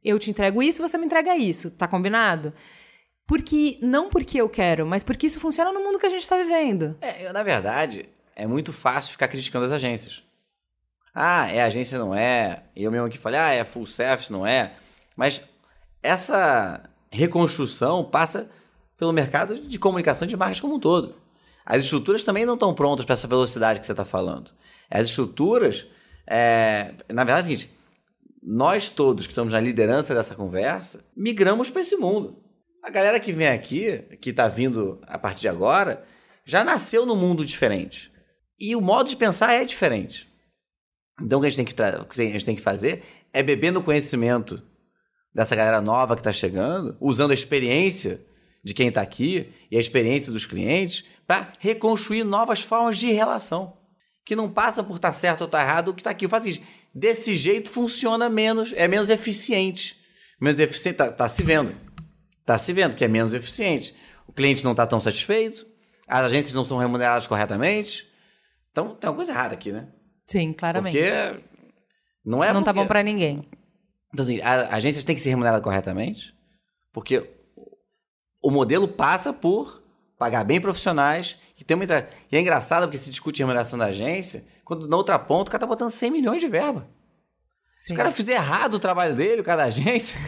[0.04, 2.52] Eu te entrego isso, você me entrega isso, tá combinado?
[3.28, 6.36] Porque não porque eu quero, mas porque isso funciona no mundo que a gente está
[6.36, 6.98] vivendo.
[7.00, 10.24] É, eu, na verdade, é muito fácil ficar criticando as agências.
[11.14, 12.64] Ah, é agência, não é.
[12.76, 14.72] Eu mesmo aqui falei, ah, é full service, não é.
[15.16, 15.48] Mas
[16.02, 18.50] essa reconstrução passa
[18.98, 21.16] pelo mercado de comunicação de marcas como um todo.
[21.66, 24.52] As estruturas também não estão prontas para essa velocidade que você está falando.
[24.90, 25.86] As estruturas,
[26.28, 27.80] é, na verdade, é o seguinte:
[28.42, 32.42] nós todos que estamos na liderança dessa conversa migramos para esse mundo.
[32.84, 36.06] A galera que vem aqui, que está vindo a partir de agora,
[36.46, 38.12] já nasceu num mundo diferente.
[38.60, 40.28] E o modo de pensar é diferente.
[41.22, 43.84] Então o que a gente tem que, a gente tem que fazer é beber no
[43.84, 44.62] conhecimento
[45.34, 48.22] dessa galera nova que está chegando, usando a experiência
[48.64, 53.78] de quem está aqui e a experiência dos clientes para reconstruir novas formas de relação.
[54.26, 56.28] Que não passa por estar tá certo ou estar tá errado o que está aqui.
[56.48, 56.62] Isso.
[56.94, 59.96] Desse jeito funciona menos, é menos eficiente.
[60.42, 61.76] Menos eficiente, está tá se vendo.
[62.42, 63.94] Está se vendo que é menos eficiente.
[64.28, 65.66] O cliente não está tão satisfeito,
[66.08, 68.08] as agências não são remuneradas corretamente.
[68.72, 69.88] Então tem uma coisa errada aqui, né?
[70.28, 70.98] Sim, claramente.
[70.98, 71.44] Porque
[72.26, 72.66] não é Não porque...
[72.66, 73.48] tá bom para ninguém.
[74.14, 76.34] Então, assim, a agência tem que ser remunerada corretamente,
[76.92, 77.30] porque
[78.42, 79.84] o modelo passa por
[80.18, 81.86] pagar bem profissionais e ter uma.
[81.86, 85.62] E é engraçado porque se discute remuneração da agência, quando na outra ponta o cara
[85.62, 86.88] tá botando 100 milhões de verba.
[87.78, 87.88] Sim.
[87.88, 90.20] Se o cara fizer errado o trabalho dele, o cara da agência,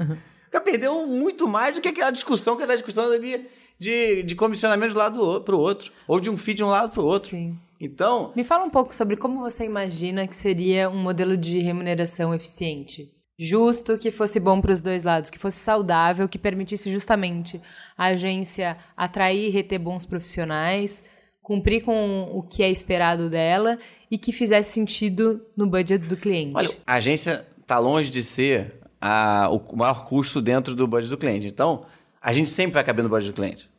[0.48, 4.22] o cara perdeu muito mais do que aquela discussão que é da discussão ali de,
[4.22, 6.90] de comissionamento de um lado para o outro, ou de um feed de um lado
[6.90, 7.30] para o outro.
[7.30, 7.58] Sim.
[7.80, 8.32] Então.
[8.36, 13.10] Me fala um pouco sobre como você imagina que seria um modelo de remuneração eficiente
[13.42, 17.58] justo, que fosse bom para os dois lados, que fosse saudável, que permitisse justamente
[17.96, 21.02] a agência atrair e reter bons profissionais,
[21.40, 23.78] cumprir com o que é esperado dela
[24.10, 26.52] e que fizesse sentido no budget do cliente.
[26.54, 31.16] Olha, a agência está longe de ser a, o maior custo dentro do budget do
[31.16, 31.46] cliente.
[31.46, 31.86] Então,
[32.20, 33.70] a gente sempre vai caber no budget do cliente.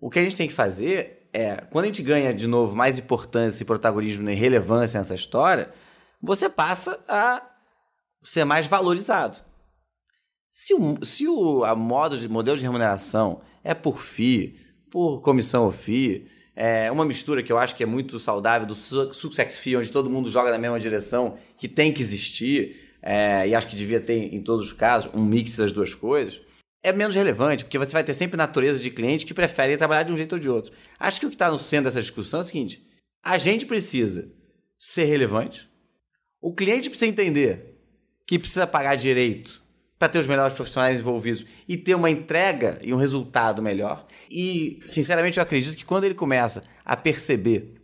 [0.00, 2.98] O que a gente tem que fazer é, quando a gente ganha de novo mais
[2.98, 5.70] importância e protagonismo e relevância nessa história,
[6.20, 7.42] você passa a
[8.26, 9.38] ser mais valorizado.
[10.50, 14.58] Se o, se o a modo de, modelo de remuneração é por FII,
[14.90, 18.74] por comissão ou FII, é uma mistura que eu acho que é muito saudável do
[18.74, 23.54] success fee, onde todo mundo joga na mesma direção, que tem que existir, é, e
[23.54, 26.40] acho que devia ter em todos os casos um mix das duas coisas,
[26.82, 30.12] é menos relevante, porque você vai ter sempre natureza de clientes que preferem trabalhar de
[30.12, 30.72] um jeito ou de outro.
[30.98, 32.82] Acho que o que está no centro dessa discussão é o seguinte:
[33.22, 34.32] a gente precisa
[34.78, 35.68] ser relevante,
[36.40, 37.75] o cliente precisa entender
[38.26, 39.62] que precisa pagar direito
[39.98, 44.06] para ter os melhores profissionais envolvidos e ter uma entrega e um resultado melhor.
[44.30, 47.74] E, sinceramente, eu acredito que quando ele começa a perceber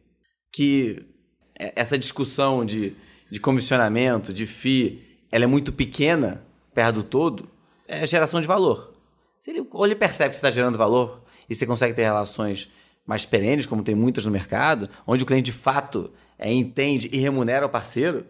[0.52, 1.06] que
[1.54, 2.94] essa discussão de,
[3.30, 7.48] de comissionamento, de FII, ela é muito pequena perto do todo,
[7.88, 8.92] é geração de valor.
[9.40, 12.70] Se ele, ou ele percebe que você está gerando valor e você consegue ter relações
[13.06, 17.18] mais perenes, como tem muitas no mercado, onde o cliente de fato é, entende e
[17.18, 18.26] remunera o parceiro,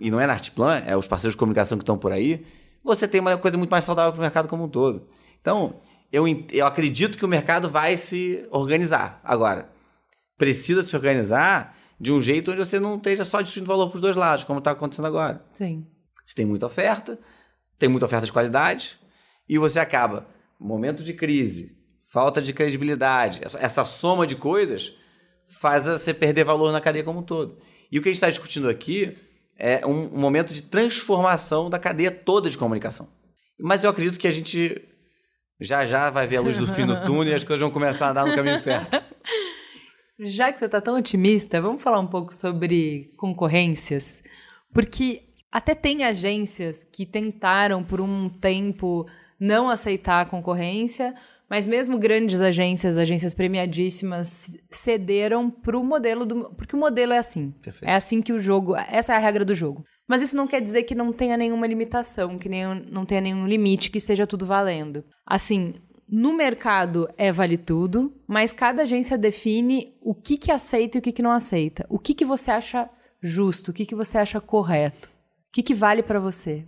[0.00, 2.44] e não é na Artplan, é os parceiros de comunicação que estão por aí,
[2.82, 5.08] você tem uma coisa muito mais saudável para o mercado como um todo.
[5.40, 5.80] Então,
[6.12, 9.20] eu, eu acredito que o mercado vai se organizar.
[9.24, 9.70] Agora,
[10.36, 14.02] precisa se organizar de um jeito onde você não esteja só distribuindo valor para os
[14.02, 15.44] dois lados, como está acontecendo agora.
[15.52, 15.86] Sim.
[16.24, 17.18] Você tem muita oferta,
[17.78, 18.98] tem muita oferta de qualidade,
[19.48, 20.26] e você acaba,
[20.58, 21.76] momento de crise,
[22.10, 24.92] falta de credibilidade, essa soma de coisas
[25.60, 27.58] faz você perder valor na cadeia como um todo.
[27.90, 29.16] E o que a gente está discutindo aqui
[29.58, 33.08] é um, momento de transformação da cadeia toda de comunicação.
[33.58, 34.80] Mas eu acredito que a gente
[35.60, 38.08] já já vai ver a luz do fim do túnel e as coisas vão começar
[38.08, 39.02] a andar no caminho certo.
[40.24, 44.22] Já que você está tão otimista, vamos falar um pouco sobre concorrências?
[44.72, 49.06] Porque até tem agências que tentaram por um tempo
[49.38, 51.14] não aceitar a concorrência,
[51.52, 56.48] mas mesmo grandes agências, agências premiadíssimas, cederam para o modelo do.
[56.54, 57.50] Porque o modelo é assim.
[57.62, 57.90] Perfeito.
[57.90, 58.74] É assim que o jogo.
[58.74, 59.84] Essa é a regra do jogo.
[60.08, 63.46] Mas isso não quer dizer que não tenha nenhuma limitação, que nem, não tenha nenhum
[63.46, 65.04] limite, que esteja tudo valendo.
[65.26, 65.74] Assim,
[66.08, 71.02] no mercado é vale tudo, mas cada agência define o que, que aceita e o
[71.02, 71.84] que, que não aceita.
[71.90, 72.88] O que, que você acha
[73.20, 75.10] justo, o que, que você acha correto,
[75.50, 76.64] o que, que vale para você.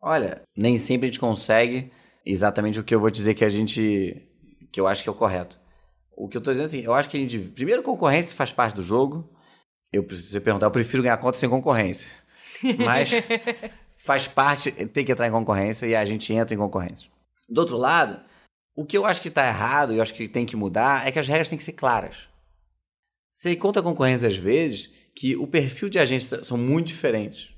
[0.00, 1.92] Olha, nem sempre a gente consegue
[2.24, 4.26] exatamente o que eu vou dizer que a gente.
[4.72, 5.58] que eu acho que é o correto.
[6.16, 7.38] O que eu tô dizendo é assim, eu acho que a gente.
[7.38, 9.28] Primeiro, concorrência faz parte do jogo.
[9.92, 12.10] Eu preciso perguntar, eu prefiro ganhar conta sem concorrência.
[12.78, 13.10] Mas
[14.04, 17.08] faz parte, tem que entrar em concorrência e a gente entra em concorrência.
[17.48, 18.20] Do outro lado,
[18.74, 21.12] o que eu acho que está errado e eu acho que tem que mudar é
[21.12, 22.28] que as regras têm que ser claras.
[23.34, 27.50] Você encontra a concorrência às vezes que o perfil de agências são muito diferentes.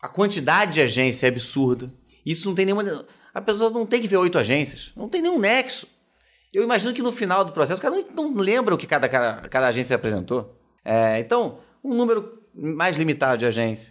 [0.00, 1.92] A quantidade de agência é absurda.
[2.24, 3.06] Isso não tem nenhuma.
[3.34, 4.92] A pessoa não tem que ver oito agências.
[4.96, 5.86] Não tem nenhum nexo.
[6.52, 9.08] Eu imagino que no final do processo, o cara não, não lembra o que cada,
[9.08, 10.54] cada, cada agência apresentou.
[10.84, 13.90] É, então, um número mais limitado de agências.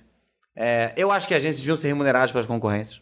[0.56, 3.01] É, eu acho que agências deviam ser remuneradas pelas concorrências.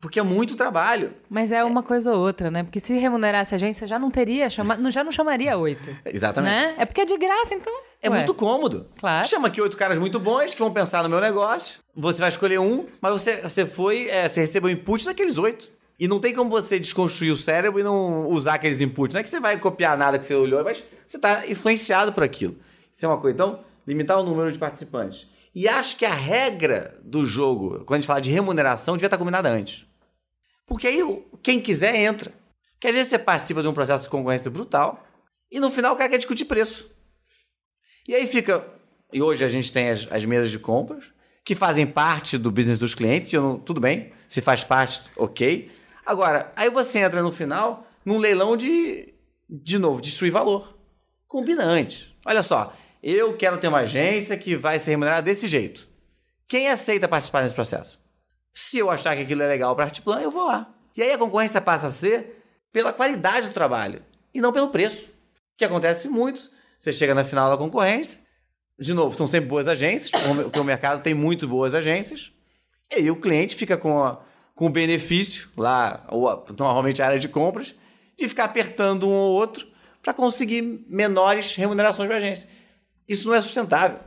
[0.00, 1.14] Porque é muito trabalho.
[1.30, 2.64] Mas é uma coisa ou outra, né?
[2.64, 4.90] Porque se remunerasse a agência, já não teria, chama...
[4.90, 5.96] já não chamaria oito.
[6.04, 6.52] Exatamente.
[6.52, 6.74] Né?
[6.78, 7.72] É porque é de graça, então.
[8.02, 8.16] É Ué.
[8.16, 8.88] muito cômodo.
[8.98, 9.28] Claro.
[9.28, 11.80] Chama aqui oito caras muito bons que vão pensar no meu negócio.
[11.94, 15.70] Você vai escolher um, mas você, você foi, é, você recebeu input daqueles oito.
[16.00, 19.14] E não tem como você desconstruir o cérebro e não usar aqueles inputs.
[19.14, 22.24] Não é que você vai copiar nada que você olhou, mas você está influenciado por
[22.24, 22.56] aquilo.
[22.90, 23.34] Isso é uma coisa.
[23.34, 25.28] Então, limitar o número de participantes.
[25.54, 29.18] E acho que a regra do jogo, quando a gente fala de remuneração, devia estar
[29.18, 29.86] combinada antes.
[30.66, 32.32] Porque aí quem quiser entra.
[32.72, 35.04] Porque às vezes você participa de um processo de concorrência brutal
[35.50, 36.90] e no final o cara quer discutir preço.
[38.06, 38.66] E aí fica.
[39.12, 41.04] E hoje a gente tem as, as mesas de compras,
[41.44, 45.02] que fazem parte do business dos clientes, e eu não, tudo bem, se faz parte,
[45.16, 45.70] ok.
[46.04, 49.12] Agora, aí você entra no final num leilão de,
[49.48, 50.76] de novo, destruir valor.
[51.28, 52.12] Combina antes.
[52.24, 55.88] Olha só, eu quero ter uma agência que vai ser remunerada desse jeito.
[56.48, 57.98] Quem aceita participar desse processo?
[58.52, 60.72] Se eu achar que aquilo é legal para Artplan, eu vou lá.
[60.96, 64.02] E aí a concorrência passa a ser pela qualidade do trabalho
[64.34, 65.10] e não pelo preço.
[65.56, 66.50] Que acontece muito.
[66.82, 68.20] Você chega na final da concorrência,
[68.76, 72.32] de novo, são sempre boas agências, porque o mercado tem muito boas agências,
[72.90, 74.20] e aí o cliente fica com, a,
[74.56, 77.72] com o benefício lá, ou normalmente a área de compras,
[78.18, 79.64] de ficar apertando um ou outro
[80.02, 82.48] para conseguir menores remunerações para a agência.
[83.08, 84.00] Isso não é sustentável.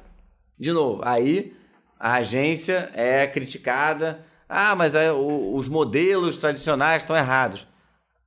[0.60, 1.56] De novo, aí
[1.98, 4.26] a agência é criticada.
[4.50, 7.66] Ah, mas é, o, os modelos tradicionais estão errados.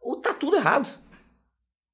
[0.00, 0.88] Ou tá tudo errado.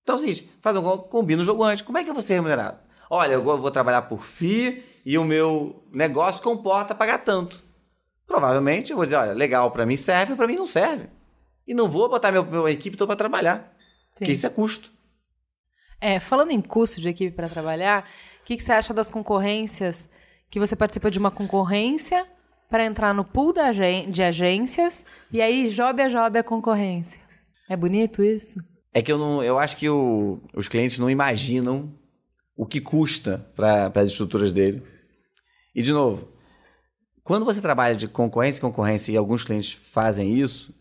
[0.05, 1.83] Então é o seguinte, faz um combina o jogo antes.
[1.83, 2.79] Como é que eu vou ser remunerado?
[3.11, 7.62] Olha, eu vou trabalhar por FII e o meu negócio comporta pagar tanto.
[8.27, 11.09] Provavelmente eu vou dizer, olha, legal, para mim serve, para mim não serve.
[11.67, 13.75] E não vou botar meu, minha equipe toda para trabalhar.
[14.14, 14.19] Sim.
[14.19, 14.90] Porque isso é custo.
[16.01, 18.07] É, falando em custo de equipe para trabalhar,
[18.43, 20.11] o que, que você acha das concorrências?
[20.51, 22.27] Que você participa de uma concorrência
[22.69, 27.21] para entrar no pool de agências e aí jobe a jobe a concorrência.
[27.69, 28.59] É bonito isso?
[28.95, 31.93] É que eu não, eu acho que o, os clientes não imaginam
[32.57, 34.83] o que custa para as estruturas dele.
[35.75, 36.29] E de novo,
[37.25, 40.73] quando você trabalha de concorrência e concorrência e alguns clientes fazem isso,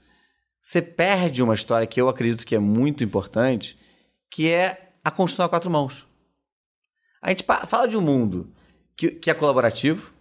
[0.61, 3.77] você perde uma história que eu acredito que é muito importante,
[4.29, 6.07] que é a construção a quatro mãos.
[7.21, 8.53] A gente fala de um mundo
[8.95, 10.13] que, que é colaborativo,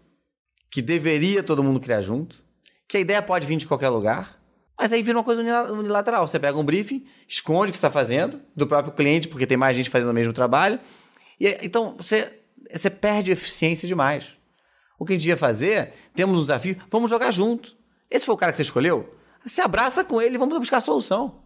[0.71, 2.43] que deveria todo mundo criar junto,
[2.89, 4.42] que a ideia pode vir de qualquer lugar,
[4.83, 5.40] mas aí vira uma coisa
[5.71, 6.27] unilateral.
[6.27, 9.77] Você pega um briefing, esconde o que está fazendo, do próprio cliente, porque tem mais
[9.77, 10.81] gente fazendo o mesmo trabalho.
[11.38, 12.33] E, então você,
[12.68, 14.35] você perde eficiência demais.
[14.99, 17.77] O que a gente ia fazer, temos um desafio, vamos jogar junto.
[18.11, 19.14] Esse foi o cara que você escolheu?
[19.47, 21.40] Se abraça com ele vamos buscar a solução.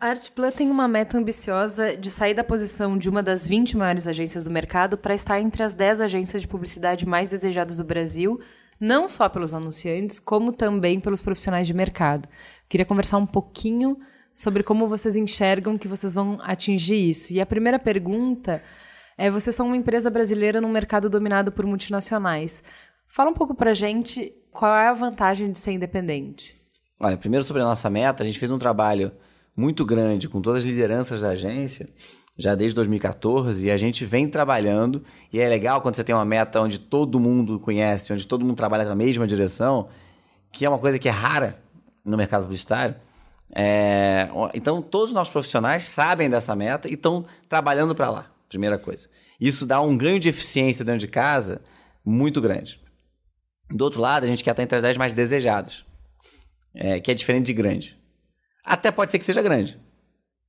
[0.00, 4.08] A Artplan tem uma meta ambiciosa de sair da posição de uma das 20 maiores
[4.08, 8.40] agências do mercado para estar entre as 10 agências de publicidade mais desejadas do Brasil,
[8.80, 12.28] não só pelos anunciantes, como também pelos profissionais de mercado.
[12.68, 13.98] Queria conversar um pouquinho
[14.32, 17.32] sobre como vocês enxergam que vocês vão atingir isso.
[17.32, 18.62] E a primeira pergunta
[19.16, 22.62] é: vocês são uma empresa brasileira num mercado dominado por multinacionais.
[23.06, 26.56] Fala um pouco pra gente qual é a vantagem de ser independente.
[27.00, 29.12] Olha, primeiro sobre a nossa meta, a gente fez um trabalho
[29.56, 31.88] muito grande com todas as lideranças da agência,
[32.36, 36.24] já desde 2014, e a gente vem trabalhando, e é legal quando você tem uma
[36.24, 39.88] meta onde todo mundo conhece, onde todo mundo trabalha na mesma direção,
[40.50, 41.63] que é uma coisa que é rara
[42.04, 42.96] no mercado publicitário.
[43.54, 48.78] É, então, todos os nossos profissionais sabem dessa meta e estão trabalhando para lá, primeira
[48.78, 49.08] coisa.
[49.40, 51.62] Isso dá um ganho de eficiência dentro de casa
[52.04, 52.80] muito grande.
[53.70, 55.84] Do outro lado, a gente quer estar entre as 10 mais desejadas,
[56.74, 57.98] é, que é diferente de grande.
[58.64, 59.78] Até pode ser que seja grande,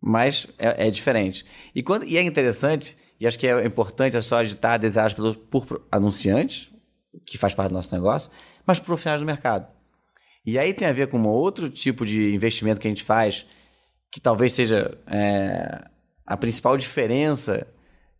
[0.02, 1.46] mas é, é diferente.
[1.74, 5.36] E, quando, e é interessante, e acho que é importante a história de estar desejado
[5.36, 6.72] por, por anunciantes,
[7.26, 8.30] que faz parte do nosso negócio,
[8.66, 9.75] mas por profissionais do mercado.
[10.46, 13.46] E aí tem a ver com um outro tipo de investimento que a gente faz,
[14.12, 15.84] que talvez seja é,
[16.26, 17.68] a principal diferença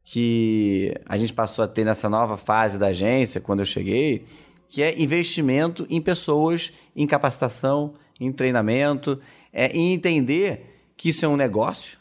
[0.04, 4.26] que a gente passou a ter nessa nova fase da agência, quando eu cheguei,
[4.70, 11.28] que é investimento em pessoas, em capacitação, em treinamento, é, em entender que isso é
[11.28, 11.98] um negócio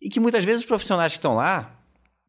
[0.00, 1.76] E que muitas vezes os profissionais que estão lá,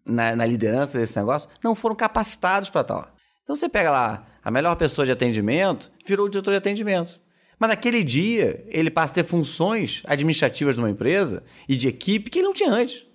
[0.05, 3.13] na, na liderança desse negócio, não foram capacitados para lá.
[3.43, 7.19] Então você pega lá a melhor pessoa de atendimento, virou o diretor de atendimento.
[7.59, 12.39] Mas naquele dia, ele passa a ter funções administrativas numa empresa e de equipe que
[12.39, 13.05] ele não tinha antes.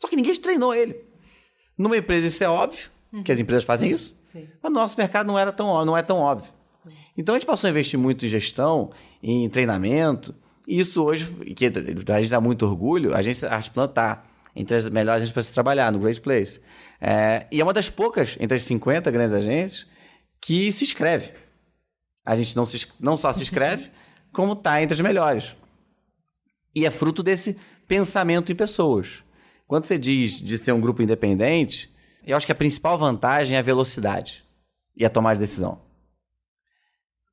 [0.00, 0.96] Só que ninguém treinou ele.
[1.76, 2.90] Numa empresa isso é óbvio,
[3.24, 4.14] que as empresas fazem isso.
[4.22, 4.48] Sim.
[4.62, 6.52] Mas no nosso mercado não, era tão, não é tão óbvio.
[7.16, 8.90] Então a gente passou a investir muito em gestão,
[9.22, 10.34] em treinamento.
[10.66, 14.88] E isso hoje, que a gente dá muito orgulho, a agência Artplan está entre as
[14.88, 16.60] melhores para se trabalhar, no Great Place.
[17.04, 19.84] É, e é uma das poucas, entre as 50 grandes agências,
[20.40, 21.32] que se inscreve.
[22.24, 23.90] A gente não, se, não só se inscreve,
[24.32, 25.56] como está entre as melhores.
[26.76, 29.24] E é fruto desse pensamento em pessoas.
[29.66, 31.92] Quando você diz de ser um grupo independente,
[32.24, 34.44] eu acho que a principal vantagem é a velocidade
[34.96, 35.80] e a tomada de decisão.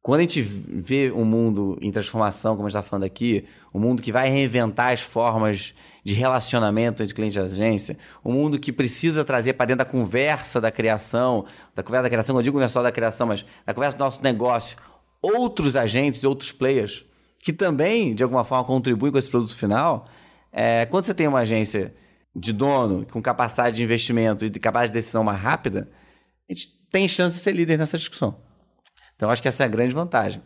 [0.01, 3.79] Quando a gente vê um mundo em transformação, como a gente está falando aqui, um
[3.79, 5.73] mundo que vai reinventar as formas
[6.05, 10.62] de relacionamento entre cliente e agência, um mundo que precisa trazer para dentro da conversa
[10.62, 13.73] da criação, da conversa da criação, eu digo não é só da criação, mas da
[13.73, 14.77] conversa do nosso negócio,
[15.21, 17.05] outros agentes e outros players
[17.39, 20.07] que também, de alguma forma, contribuem com esse produto final.
[20.51, 21.93] É, quando você tem uma agência
[22.35, 25.89] de dono com capacidade de investimento e de capacidade de decisão mais rápida,
[26.49, 28.48] a gente tem chance de ser líder nessa discussão.
[29.19, 30.41] Então, acho que essa é a grande vantagem.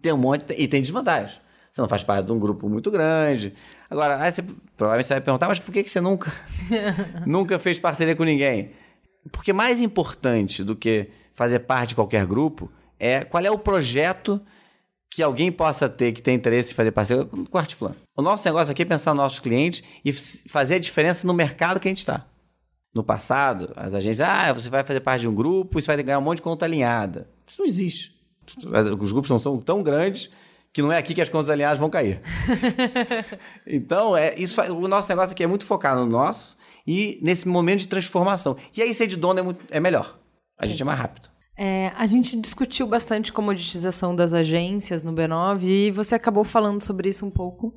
[0.00, 1.38] Tem um monte, e tem desvantagem.
[1.70, 3.52] Você não faz parte de um grupo muito grande.
[3.90, 4.42] Agora, aí você,
[4.78, 6.32] provavelmente você vai perguntar, mas por que, que você nunca,
[7.26, 8.70] nunca fez parceria com ninguém?
[9.30, 14.40] Porque mais importante do que fazer parte de qualquer grupo é qual é o projeto
[15.10, 17.94] que alguém possa ter que tem interesse em fazer parceria com o Artplan.
[18.16, 20.14] O nosso negócio aqui é pensar nos nossos clientes e
[20.48, 22.24] fazer a diferença no mercado que a gente está.
[22.94, 26.02] No passado, as agências, ah, você vai fazer parte de um grupo e você vai
[26.02, 27.28] ganhar um monte de conta alinhada.
[27.46, 28.12] Isso não existe.
[29.00, 30.30] Os grupos não são tão grandes
[30.72, 32.20] que não é aqui que as contas alinhadas vão cair.
[33.66, 37.80] então, é, isso, o nosso negócio aqui é muito focado no nosso e nesse momento
[37.80, 38.56] de transformação.
[38.74, 40.18] E aí ser de dono é, muito, é melhor.
[40.58, 41.28] A gente é mais rápido.
[41.56, 47.10] É, a gente discutiu bastante comoditização das agências no B9 e você acabou falando sobre
[47.10, 47.74] isso um pouco.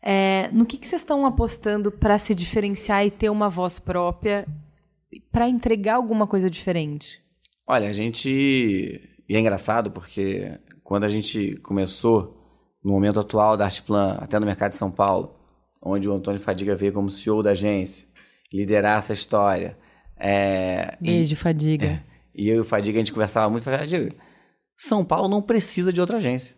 [0.00, 4.46] É, no que, que vocês estão apostando para se diferenciar e ter uma voz própria
[5.32, 7.20] para entregar alguma coisa diferente?
[7.68, 8.30] Olha, a gente.
[9.28, 12.34] E é engraçado porque quando a gente começou,
[12.82, 15.34] no momento atual da Artplan, até no mercado de São Paulo,
[15.82, 18.06] onde o Antônio Fadiga veio como CEO da agência,
[18.52, 19.76] liderar essa história.
[20.16, 21.86] É, Beijo, e, Fadiga.
[21.86, 22.02] É,
[22.34, 23.64] e eu e o Fadiga, a gente conversava muito.
[23.64, 24.08] Fadiga,
[24.76, 26.56] São Paulo não precisa de outra agência.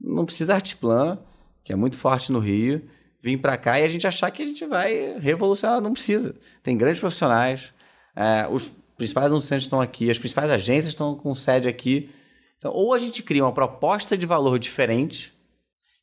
[0.00, 1.18] Não precisa Artplan
[1.64, 2.82] que é muito forte no Rio,
[3.22, 5.80] vir para cá e a gente achar que a gente vai revolucionar.
[5.80, 6.34] Não precisa.
[6.62, 7.72] Tem grandes profissionais,
[8.16, 8.68] é, os
[9.00, 12.10] principais anunciantes estão aqui, as principais agências estão com sede aqui.
[12.58, 15.32] Então, ou a gente cria uma proposta de valor diferente,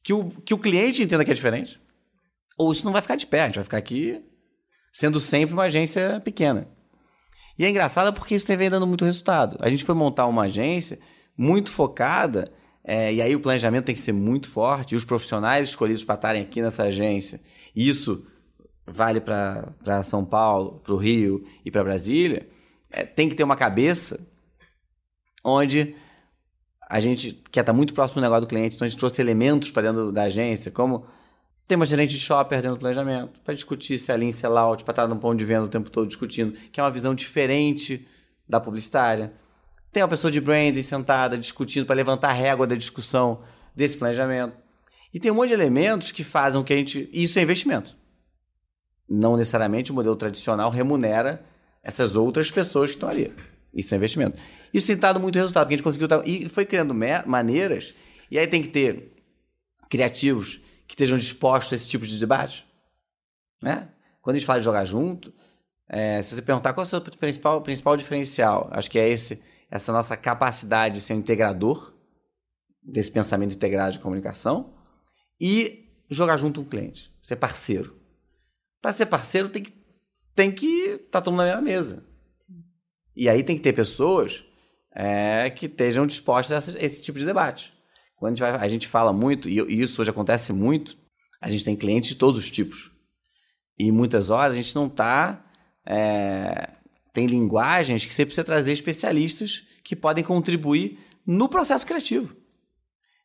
[0.04, 1.80] que o, que o cliente entenda que é diferente,
[2.58, 4.20] ou isso não vai ficar de pé, a gente vai ficar aqui
[4.92, 6.68] sendo sempre uma agência pequena.
[7.60, 9.58] E é engraçado porque isso tem dando muito resultado.
[9.60, 10.98] A gente foi montar uma agência
[11.38, 12.52] muito focada
[12.84, 16.16] é, e aí o planejamento tem que ser muito forte, e os profissionais escolhidos para
[16.16, 17.40] estarem aqui nessa agência,
[17.76, 18.26] isso
[18.88, 22.48] vale para São Paulo, para o Rio e para Brasília,
[22.90, 24.20] é, tem que ter uma cabeça
[25.44, 25.96] onde
[26.90, 29.72] a gente quer estar muito próximo do negócio do cliente, então a gente trouxe elementos
[29.72, 31.06] para dentro da agência, como
[31.68, 34.50] tem uma gerente de shopper dentro do planejamento, para discutir se é lean, se é
[34.50, 38.08] para estar no ponto de venda o tempo todo discutindo, que é uma visão diferente
[38.48, 39.34] da publicitária.
[39.92, 43.42] Tem uma pessoa de branding sentada discutindo para levantar a régua da discussão
[43.76, 44.56] desse planejamento.
[45.14, 47.10] E tem um monte de elementos que fazem que a gente.
[47.12, 47.96] Isso é investimento.
[49.10, 51.46] Não necessariamente o modelo tradicional remunera
[51.88, 53.34] essas outras pessoas que estão ali.
[53.74, 54.38] Isso é investimento.
[54.74, 56.08] Isso tem dado muito resultado, porque a gente conseguiu.
[56.26, 56.94] E foi criando
[57.26, 57.96] maneiras.
[58.30, 59.14] E aí tem que ter
[59.90, 62.66] criativos que estejam dispostos a esse tipo de debate.
[63.64, 63.88] Né?
[64.22, 65.34] Quando a gente fala de jogar junto,
[65.88, 69.42] é, se você perguntar qual é o seu principal, principal diferencial, acho que é esse
[69.70, 71.94] essa nossa capacidade de ser um integrador
[72.82, 74.74] desse pensamento integrado de comunicação
[75.40, 77.98] e jogar junto com o cliente, ser parceiro.
[78.82, 79.74] Para ser parceiro tem que
[80.38, 82.06] tem que estar tá todo mundo na mesma mesa.
[83.16, 84.46] E aí tem que ter pessoas
[84.96, 87.74] é, que estejam dispostas a esse tipo de debate.
[88.16, 90.96] Quando a gente, vai, a gente fala muito, e isso hoje acontece muito,
[91.42, 92.92] a gente tem clientes de todos os tipos.
[93.80, 95.44] E muitas horas a gente não está
[95.84, 96.70] é,
[97.14, 102.36] tem linguagens que você precisa trazer especialistas que podem contribuir no processo criativo.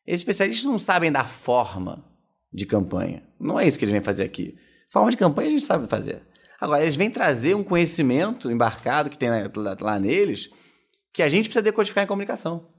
[0.05, 2.03] Esses especialistas não sabem da forma
[2.51, 3.23] de campanha.
[3.39, 4.57] Não é isso que eles vêm fazer aqui.
[4.91, 6.23] Forma de campanha a gente sabe fazer.
[6.63, 10.49] Agora, eles vêm trazer um conhecimento embarcado que tem lá, lá neles
[11.11, 12.69] que a gente precisa decodificar em comunicação.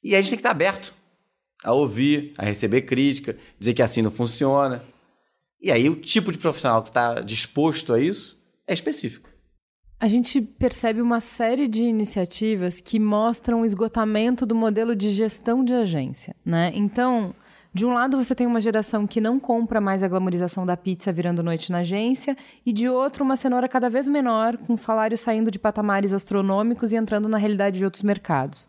[0.00, 0.94] E a gente tem que estar aberto
[1.64, 4.84] a ouvir, a receber crítica, dizer que assim não funciona.
[5.60, 9.28] E aí o tipo de profissional que está disposto a isso é específico.
[9.98, 15.64] A gente percebe uma série de iniciativas que mostram o esgotamento do modelo de gestão
[15.64, 16.70] de agência, né?
[16.72, 17.34] Então,
[17.78, 21.12] de um lado você tem uma geração que não compra mais a glamorização da pizza
[21.12, 25.48] virando noite na agência, e de outro uma cenoura cada vez menor, com salários saindo
[25.48, 28.68] de patamares astronômicos e entrando na realidade de outros mercados.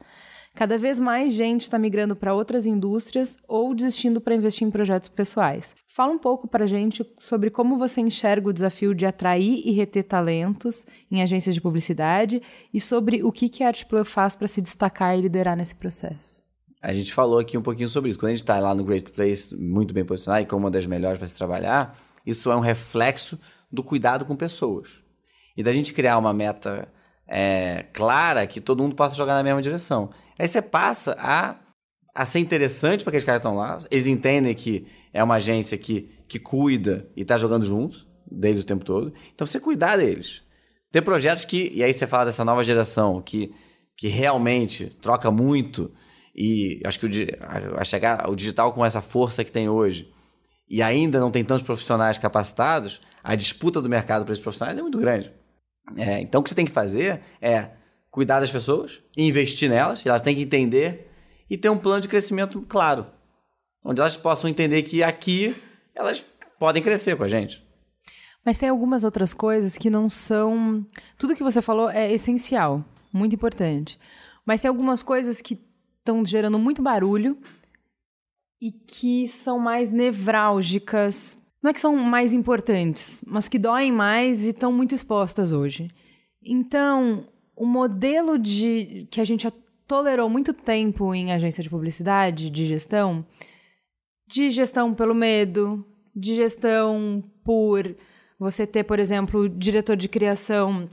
[0.54, 5.10] Cada vez mais gente está migrando para outras indústrias ou desistindo para investir em projetos
[5.10, 5.74] pessoais.
[5.88, 9.72] Fala um pouco para a gente sobre como você enxerga o desafio de atrair e
[9.72, 14.62] reter talentos em agências de publicidade e sobre o que, a Artplan faz para se
[14.62, 16.48] destacar e liderar nesse processo.
[16.82, 18.20] A gente falou aqui um pouquinho sobre isso.
[18.20, 20.86] Quando a gente está lá no Great Place, muito bem posicionado e como uma das
[20.86, 23.40] melhores para se trabalhar, isso é um reflexo
[23.72, 24.90] do cuidado com pessoas.
[25.58, 26.88] E da gente criar uma meta
[27.28, 30.10] é, clara que todo mundo possa jogar na mesma direção.
[30.38, 31.56] Aí você passa a,
[32.16, 33.80] a ser interessante para aqueles caras que estão lá.
[33.92, 38.66] Eles entendem que é uma agência que, que cuida e está jogando juntos deles o
[38.66, 39.14] tempo todo.
[39.34, 40.42] Então você cuidar deles.
[40.92, 41.72] Ter projetos que.
[41.74, 43.54] E aí você fala dessa nova geração que,
[43.96, 45.92] que realmente troca muito.
[46.36, 47.10] E acho que o,
[47.78, 50.12] a chegar, o digital com essa força que tem hoje
[50.70, 54.82] e ainda não tem tantos profissionais capacitados, a disputa do mercado para esses profissionais é
[54.82, 55.32] muito grande.
[55.98, 57.72] É, então o que você tem que fazer é
[58.12, 61.12] cuidar das pessoas, investir nelas, elas têm que entender
[61.50, 63.08] e ter um plano de crescimento claro,
[63.84, 65.56] onde elas possam entender que aqui
[65.96, 66.24] elas
[66.60, 67.64] podem crescer com a gente.
[68.46, 70.86] Mas tem algumas outras coisas que não são.
[71.18, 74.00] Tudo que você falou é essencial, muito importante.
[74.46, 75.56] Mas tem algumas coisas que
[76.10, 77.38] estão gerando muito barulho
[78.60, 81.38] e que são mais nevrálgicas.
[81.62, 85.90] Não é que são mais importantes, mas que doem mais e estão muito expostas hoje.
[86.44, 89.50] Então, o modelo de que a gente
[89.88, 93.26] tolerou muito tempo em agência de publicidade, de gestão,
[94.28, 95.86] de gestão pelo medo,
[96.16, 97.96] de gestão por
[98.38, 100.90] você ter, por exemplo, diretor de criação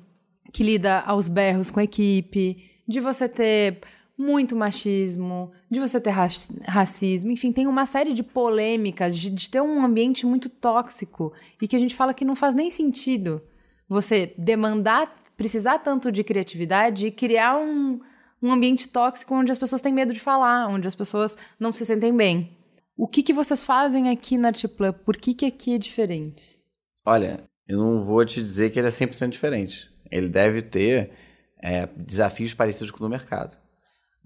[0.52, 2.56] que lida aos berros com a equipe,
[2.88, 3.80] de você ter
[4.18, 9.60] muito machismo, de você ter racismo, enfim, tem uma série de polêmicas, de, de ter
[9.60, 13.42] um ambiente muito tóxico e que a gente fala que não faz nem sentido
[13.88, 18.00] você demandar precisar tanto de criatividade e criar um,
[18.42, 21.84] um ambiente tóxico onde as pessoas têm medo de falar, onde as pessoas não se
[21.84, 22.56] sentem bem.
[22.96, 24.92] O que, que vocês fazem aqui na Artplan?
[24.92, 26.58] Por que, que aqui é diferente?
[27.04, 29.90] Olha, eu não vou te dizer que ele é 100% diferente.
[30.10, 31.10] Ele deve ter
[31.58, 33.58] é, desafios parecidos com o do mercado.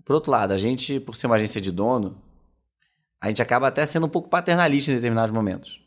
[0.04, 2.20] Por outro lado, a gente, por ser uma agência de dono,
[3.20, 5.80] a gente acaba até sendo um pouco paternalista em determinados momentos.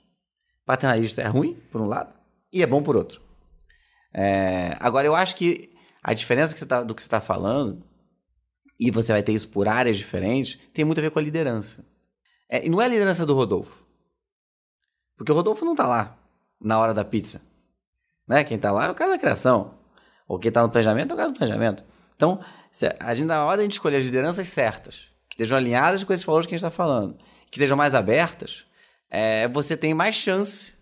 [0.66, 2.14] Paternalista é ruim, por um lado,
[2.52, 3.22] e é bom por outro.
[4.14, 7.84] É, agora, eu acho que a diferença que você tá, do que você está falando,
[8.80, 11.84] e você vai ter isso por áreas diferentes, tem muito a ver com a liderança.
[12.50, 13.84] É, e não é a liderança do Rodolfo.
[15.18, 16.18] Porque o Rodolfo não está lá
[16.60, 17.42] na hora da pizza.
[18.28, 18.44] Né?
[18.44, 19.76] Quem está lá é o cara da criação.
[20.28, 21.84] Ou quem está no planejamento é o cara do planejamento.
[22.16, 22.44] Então,
[23.00, 26.48] a gente, na hora de escolher as lideranças certas, que estejam alinhadas com esses valores
[26.48, 27.18] que a gente está falando,
[27.52, 28.66] que estejam mais abertas,
[29.10, 30.74] é, você tem mais chance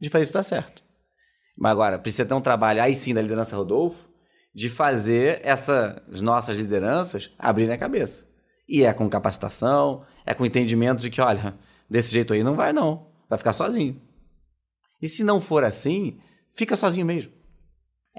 [0.00, 0.82] de fazer isso dar certo.
[1.56, 4.08] Mas agora, precisa ter um trabalho aí sim da liderança Rodolfo
[4.54, 8.26] de fazer essas nossas lideranças abrirem a cabeça.
[8.68, 11.56] E é com capacitação, é com entendimento de que, olha,
[11.88, 14.00] desse jeito aí não vai não, vai ficar sozinho.
[15.00, 16.20] E se não for assim,
[16.54, 17.32] fica sozinho mesmo.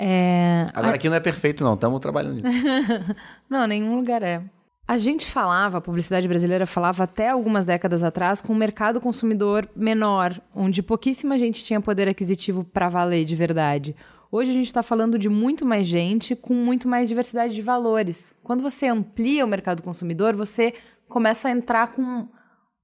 [0.01, 0.65] É...
[0.73, 2.65] Agora aqui não é perfeito não, estamos trabalhando nisso.
[3.49, 4.41] não, nenhum lugar é.
[4.87, 9.69] A gente falava, a publicidade brasileira falava até algumas décadas atrás com um mercado consumidor
[9.75, 13.93] menor, onde pouquíssima gente tinha poder aquisitivo para valer de verdade.
[14.31, 18.35] Hoje a gente está falando de muito mais gente com muito mais diversidade de valores.
[18.41, 20.73] Quando você amplia o mercado consumidor, você
[21.09, 22.27] começa a entrar com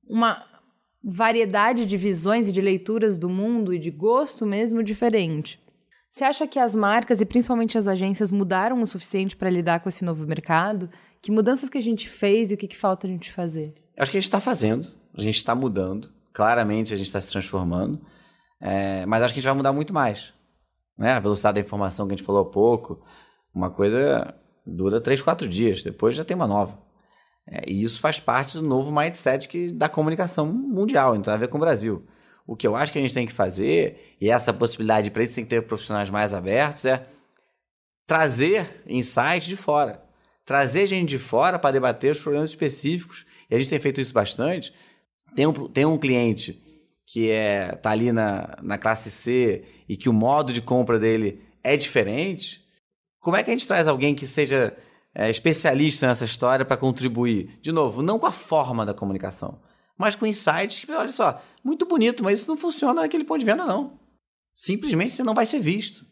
[0.08, 0.44] uma
[1.02, 5.64] variedade de visões e de leituras do mundo e de gosto mesmo diferente.
[6.16, 9.90] Você acha que as marcas e principalmente as agências mudaram o suficiente para lidar com
[9.90, 10.90] esse novo mercado?
[11.22, 13.76] Que mudanças que a gente fez e o que, que falta a gente fazer?
[13.98, 16.10] Acho que a gente está fazendo, a gente está mudando.
[16.34, 18.00] Claramente a gente está se transformando.
[18.62, 20.34] É, mas acho que a gente vai mudar muito mais.
[20.98, 21.12] Né?
[21.12, 23.06] A velocidade da informação que a gente falou há pouco,
[23.54, 24.34] uma coisa
[24.66, 26.82] dura três, quatro dias, depois já tem uma nova.
[27.46, 31.38] É, e isso faz parte do novo mindset que, da comunicação mundial, então tem a
[31.38, 32.08] ver com o Brasil.
[32.46, 35.36] O que eu acho que a gente tem que fazer, e essa possibilidade para isso
[35.36, 37.08] tem que ter profissionais mais abertos, é
[38.06, 40.06] trazer insights de fora
[40.46, 44.14] trazer gente de fora para debater os problemas específicos, e a gente tem feito isso
[44.14, 44.74] bastante.
[45.36, 46.62] Tem um, tem um cliente
[47.06, 51.42] que é, tá ali na, na classe C e que o modo de compra dele
[51.64, 52.64] é diferente.
[53.20, 54.76] Como é que a gente traz alguém que seja
[55.14, 57.58] é, especialista nessa história para contribuir?
[57.62, 59.60] De novo, não com a forma da comunicação,
[59.98, 63.46] mas com insights que, olha só, muito bonito, mas isso não funciona naquele ponto de
[63.46, 64.00] venda, não.
[64.56, 66.06] Simplesmente você não vai ser visto.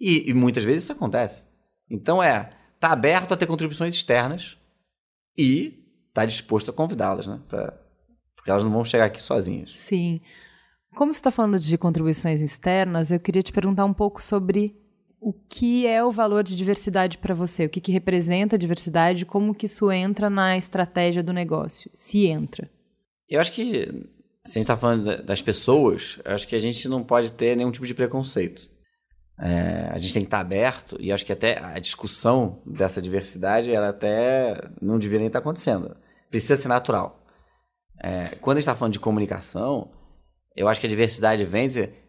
[0.00, 1.42] E, e muitas vezes isso acontece.
[1.90, 2.50] Então é,
[2.80, 4.56] tá aberto a ter contribuições externas
[5.36, 7.40] e tá disposto a convidá-las, né?
[7.48, 7.78] Pra,
[8.34, 9.74] porque elas não vão chegar aqui sozinhas.
[9.74, 10.20] Sim.
[10.94, 14.76] Como você está falando de contribuições externas, eu queria te perguntar um pouco sobre
[15.20, 19.24] o que é o valor de diversidade para você, o que, que representa a diversidade,
[19.24, 22.70] como que isso entra na estratégia do negócio, se entra.
[23.28, 23.86] Eu acho que,
[24.44, 27.70] se a gente está falando das pessoas, acho que a gente não pode ter nenhum
[27.70, 28.68] tipo de preconceito.
[29.38, 33.72] É, a gente tem que estar aberto, e acho que até a discussão dessa diversidade,
[33.72, 35.96] ela até não deveria nem estar acontecendo.
[36.30, 37.24] Precisa ser natural.
[38.00, 39.90] É, quando a gente está falando de comunicação,
[40.54, 42.04] eu acho que a diversidade vem dizer,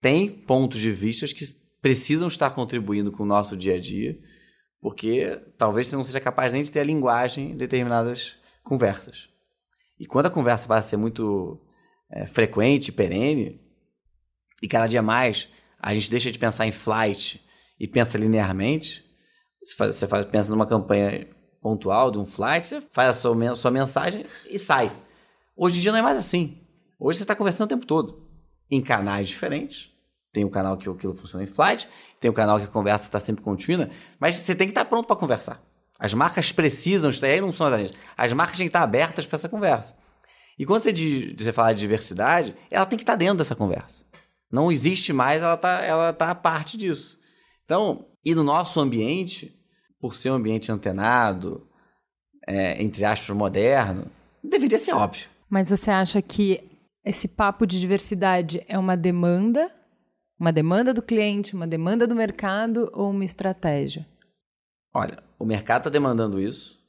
[0.00, 1.44] tem pontos de vista que
[1.82, 4.18] precisam estar contribuindo com o nosso dia a dia,
[4.80, 9.28] porque talvez você não seja capaz nem de ter a linguagem em determinadas conversas.
[9.98, 11.60] E quando a conversa passa a ser muito
[12.10, 13.60] é, frequente, perene,
[14.62, 17.44] e cada dia mais a gente deixa de pensar em flight
[17.78, 19.04] e pensa linearmente,
[19.62, 21.28] você, faz, você faz, pensa numa campanha
[21.60, 24.94] pontual de um flight, você faz a sua, sua mensagem e sai.
[25.56, 26.58] Hoje em dia não é mais assim.
[26.98, 28.28] Hoje você está conversando o tempo todo
[28.70, 29.90] em canais diferentes.
[30.32, 31.88] Tem o um canal que aquilo funciona em flight,
[32.20, 33.88] tem o um canal que a conversa está sempre contínua,
[34.18, 35.62] mas você tem que estar tá pronto para conversar.
[36.04, 37.98] As marcas precisam estar aí, não são as agências.
[38.14, 39.96] As marcas têm que estar abertas para essa conversa.
[40.58, 44.04] E quando você, de, você fala de diversidade, ela tem que estar dentro dessa conversa.
[44.52, 47.18] Não existe mais, ela está ela tá a parte disso.
[47.64, 49.58] Então, e no nosso ambiente,
[49.98, 51.66] por ser um ambiente antenado,
[52.46, 54.10] é, entre aspas, moderno,
[54.42, 55.26] deveria ser óbvio.
[55.48, 59.74] Mas você acha que esse papo de diversidade é uma demanda?
[60.38, 64.06] Uma demanda do cliente, uma demanda do mercado ou uma estratégia?
[64.92, 66.80] Olha, o mercado está demandando isso.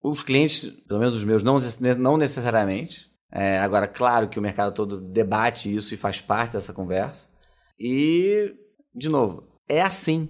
[0.00, 1.58] Os clientes, pelo menos os meus, não,
[1.98, 3.10] não necessariamente.
[3.32, 7.28] É, agora, claro que o mercado todo debate isso e faz parte dessa conversa.
[7.76, 8.54] E,
[8.94, 10.28] de novo, é assim.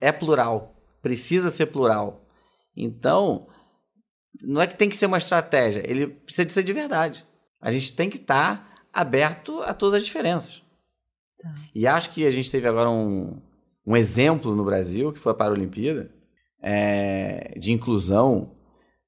[0.00, 0.74] É plural.
[1.02, 2.26] Precisa ser plural.
[2.74, 3.48] Então,
[4.42, 7.26] não é que tem que ser uma estratégia, ele precisa de ser de verdade.
[7.60, 10.62] A gente tem que estar tá aberto a todas as diferenças.
[11.38, 11.54] Tá.
[11.74, 13.42] E acho que a gente teve agora um,
[13.86, 16.13] um exemplo no Brasil, que foi a Paralimpíada,
[16.66, 18.56] é, de inclusão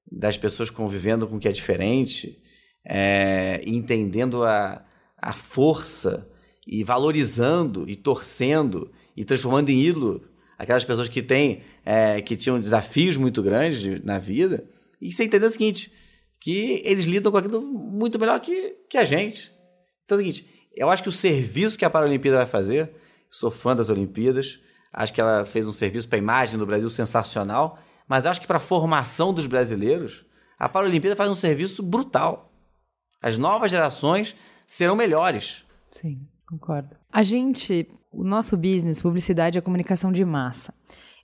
[0.09, 2.39] das pessoas convivendo com o que é diferente,
[2.85, 4.85] é, entendendo a,
[5.17, 6.29] a força
[6.67, 10.23] e valorizando e torcendo e transformando em ídolo
[10.55, 14.69] aquelas pessoas que têm é, que tinham desafios muito grandes de, na vida.
[15.01, 15.91] E você entender o seguinte
[16.39, 19.51] que eles lidam com aquilo muito melhor que, que a gente.
[20.05, 22.91] Então é o seguinte eu acho que o serviço que a Paralimpíada vai fazer
[23.31, 24.59] sou fã das Olimpíadas
[24.97, 28.47] acho que ela fez um serviço para a imagem do Brasil sensacional mas acho que
[28.47, 30.25] para a formação dos brasileiros
[30.59, 32.47] a Paralimpíada faz um serviço brutal
[33.21, 34.35] as novas gerações
[34.65, 35.65] serão melhores.
[35.89, 36.95] Sim, concordo.
[37.11, 40.73] A gente, o nosso business, publicidade é comunicação de massa.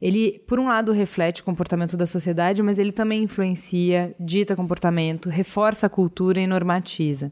[0.01, 5.29] Ele, por um lado, reflete o comportamento da sociedade, mas ele também influencia, dita comportamento,
[5.29, 7.31] reforça a cultura e normatiza.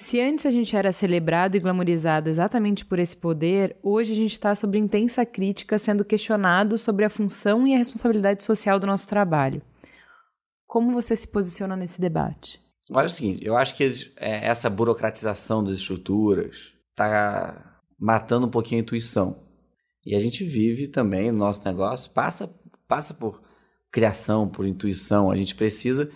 [0.00, 4.32] Se antes a gente era celebrado e glamorizado exatamente por esse poder, hoje a gente
[4.32, 9.08] está sob intensa crítica, sendo questionado sobre a função e a responsabilidade social do nosso
[9.08, 9.60] trabalho.
[10.68, 12.60] Como você se posiciona nesse debate?
[12.92, 13.84] Olha o seguinte, eu acho que
[14.16, 16.54] é, essa burocratização das estruturas
[16.90, 19.42] está matando um pouquinho a intuição.
[20.06, 22.48] E a gente vive também no nosso negócio, passa,
[22.86, 23.42] passa por
[23.90, 25.30] criação, por intuição.
[25.30, 26.08] A gente precisa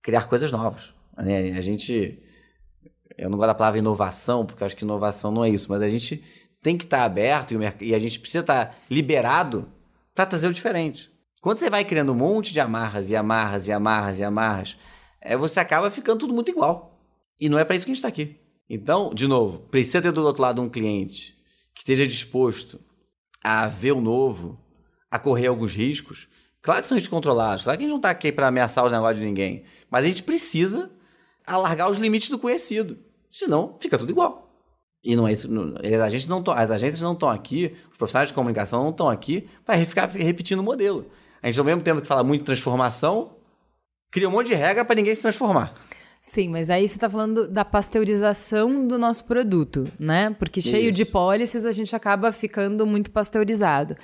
[0.00, 0.94] criar coisas novas.
[1.18, 1.58] Né?
[1.58, 2.22] A gente.
[3.16, 5.88] Eu não gosto da palavra inovação, porque acho que inovação não é isso, mas a
[5.88, 6.22] gente
[6.62, 9.68] tem que estar aberto e a gente precisa estar liberado
[10.14, 11.10] para trazer o diferente.
[11.40, 14.76] Quando você vai criando um monte de amarras e amarras e amarras e amarras
[15.20, 17.00] é, você acaba ficando tudo muito igual.
[17.40, 18.36] E não é para isso que a gente está aqui.
[18.68, 21.36] Então, de novo, precisa ter do outro lado um cliente
[21.74, 22.80] que esteja disposto
[23.42, 24.58] a ver o novo,
[25.10, 26.28] a correr alguns riscos.
[26.60, 28.90] Claro que são riscos controlados, claro que a gente não está aqui para ameaçar o
[28.90, 30.90] negócio de ninguém, mas a gente precisa
[31.46, 32.98] alargar os limites do conhecido,
[33.30, 34.48] senão fica tudo igual.
[35.04, 35.50] E não é isso.
[35.50, 35.74] Não,
[36.04, 39.48] a gente não as agências não estão aqui, os profissionais de comunicação não estão aqui
[39.64, 41.06] para ficar repetindo o modelo.
[41.42, 43.32] A gente, ao mesmo tempo que fala muito de transformação,
[44.12, 45.74] cria um monte de regra para ninguém se transformar.
[46.20, 50.30] Sim, mas aí você está falando da pasteurização do nosso produto, né?
[50.38, 50.96] Porque cheio Isso.
[50.96, 53.96] de pólices a gente acaba ficando muito pasteurizado.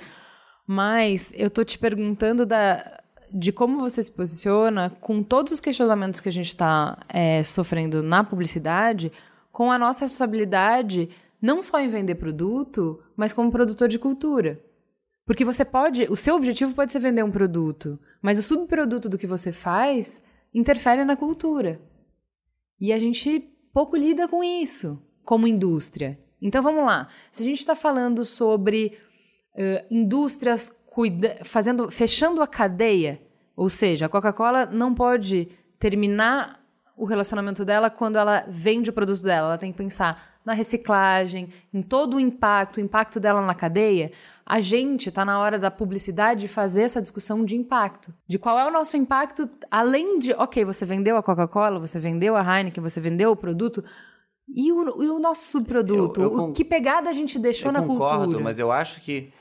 [0.67, 2.98] Mas eu tô te perguntando da,
[3.31, 8.01] de como você se posiciona com todos os questionamentos que a gente está é, sofrendo
[8.01, 9.11] na publicidade,
[9.51, 11.09] com a nossa responsabilidade
[11.41, 14.61] não só em vender produto, mas como produtor de cultura.
[15.25, 19.17] Porque você pode, o seu objetivo pode ser vender um produto, mas o subproduto do
[19.17, 20.21] que você faz
[20.53, 21.79] interfere na cultura.
[22.79, 23.39] E a gente
[23.73, 26.19] pouco lida com isso como indústria.
[26.41, 27.07] Então vamos lá.
[27.31, 28.97] Se a gente está falando sobre
[29.55, 33.21] uh, indústrias cuida fazendo, fechando a cadeia,
[33.55, 35.47] ou seja, a Coca-Cola não pode
[35.79, 36.59] terminar
[36.97, 39.47] o relacionamento dela quando ela vende o produto dela.
[39.49, 44.11] Ela tem que pensar na reciclagem, em todo o impacto, o impacto dela na cadeia.
[44.45, 48.13] A gente está na hora da publicidade fazer essa discussão de impacto.
[48.27, 52.35] De qual é o nosso impacto, além de, ok, você vendeu a Coca-Cola, você vendeu
[52.35, 53.81] a Heineken, você vendeu o produto,
[54.53, 56.19] e o, e o nosso subproduto?
[56.19, 58.43] Eu- eu O- que pegada a gente deixou eu na concordo, cultura?
[58.43, 59.31] mas eu acho que,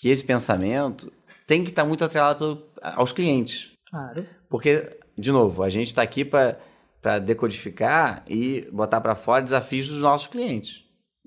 [0.00, 1.12] que esse pensamento
[1.46, 3.72] tem que estar muito atrelado pelo- aos clientes.
[3.90, 4.26] Claro.
[4.48, 10.00] Porque, de novo, a gente está aqui para decodificar e botar para fora desafios dos
[10.00, 10.84] nossos clientes.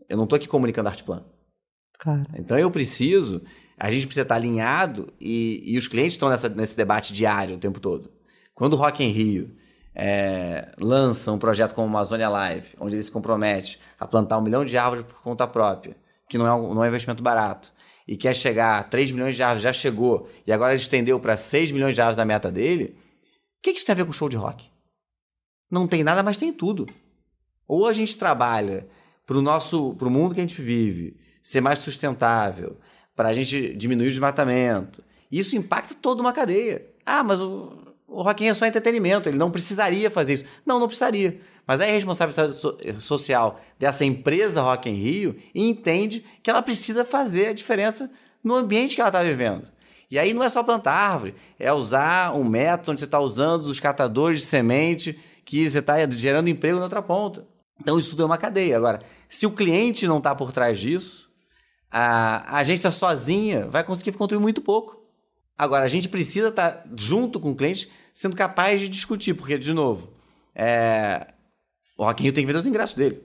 [0.08, 1.24] Eu não estou aqui comunicando Artplan.
[2.00, 2.24] Claro.
[2.36, 3.42] Então eu preciso,
[3.80, 7.60] a gente precisa estar alinhado e, e os clientes estão nessa- nesse debate diário o
[7.60, 8.12] tempo todo.
[8.54, 9.56] Quando o Rock in Rio
[9.94, 14.64] é, lança um projeto como Amazônia Live, onde ele se compromete a plantar um milhão
[14.64, 15.96] de árvores por conta própria,
[16.30, 17.74] que não é um, não é um investimento barato,
[18.08, 21.72] e quer chegar a 3 milhões de árvores, já chegou, e agora estendeu para 6
[21.72, 22.96] milhões de árvores da meta dele,
[23.60, 24.70] o que, que isso tem a ver com show de rock?
[25.70, 26.88] Não tem nada, mas tem tudo.
[27.68, 28.88] Ou a gente trabalha
[29.26, 32.78] para o nosso, para o mundo que a gente vive, ser mais sustentável,
[33.16, 35.04] para a gente diminuir o desmatamento.
[35.32, 36.86] Isso impacta toda uma cadeia.
[37.06, 40.46] Ah, mas o, o Rock é só entretenimento, ele não precisaria fazer isso.
[40.66, 41.40] Não, não precisaria.
[41.66, 47.48] Mas a responsabilidade so- social dessa empresa Rock in Rio entende que ela precisa fazer
[47.48, 48.12] a diferença
[48.44, 49.68] no ambiente que ela está vivendo.
[50.10, 53.66] E aí não é só plantar árvore, é usar um método onde você está usando
[53.66, 57.46] os catadores de semente que você está gerando emprego na outra ponta.
[57.80, 58.76] Então isso tudo é uma cadeia.
[58.76, 59.00] Agora,
[59.30, 61.32] se o cliente não está por trás disso,
[61.90, 65.02] a, agência sozinha vai conseguir contribuir muito pouco.
[65.58, 69.74] Agora, a gente precisa estar junto com o cliente, sendo capaz de discutir, porque, de
[69.74, 70.14] novo,
[70.56, 71.28] é,
[72.02, 73.22] o Rock in Rio tem que vender os ingressos dele.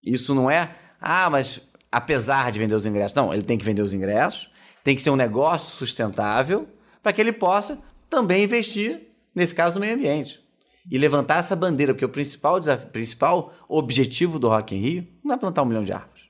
[0.00, 3.12] Isso não é, ah, mas apesar de vender os ingressos.
[3.12, 4.48] Não, ele tem que vender os ingressos,
[4.84, 6.68] tem que ser um negócio sustentável
[7.02, 7.76] para que ele possa
[8.08, 10.40] também investir, nesse caso, no meio ambiente.
[10.88, 15.34] E levantar essa bandeira, porque o principal, desafio, principal objetivo do Rock in Rio não
[15.34, 16.22] é plantar um milhão de árvores,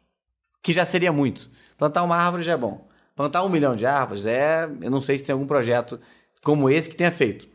[0.62, 1.50] que já seria muito.
[1.76, 2.88] Plantar uma árvore já é bom.
[3.14, 4.64] Plantar um milhão de árvores é.
[4.80, 6.00] Eu não sei se tem algum projeto
[6.42, 7.46] como esse que tenha feito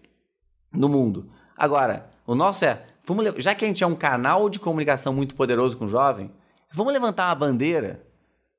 [0.71, 1.31] no mundo.
[1.57, 2.85] Agora, o nosso é.
[3.07, 6.31] Vamos, já que a gente é um canal de comunicação muito poderoso com o jovem,
[6.73, 8.05] vamos levantar uma bandeira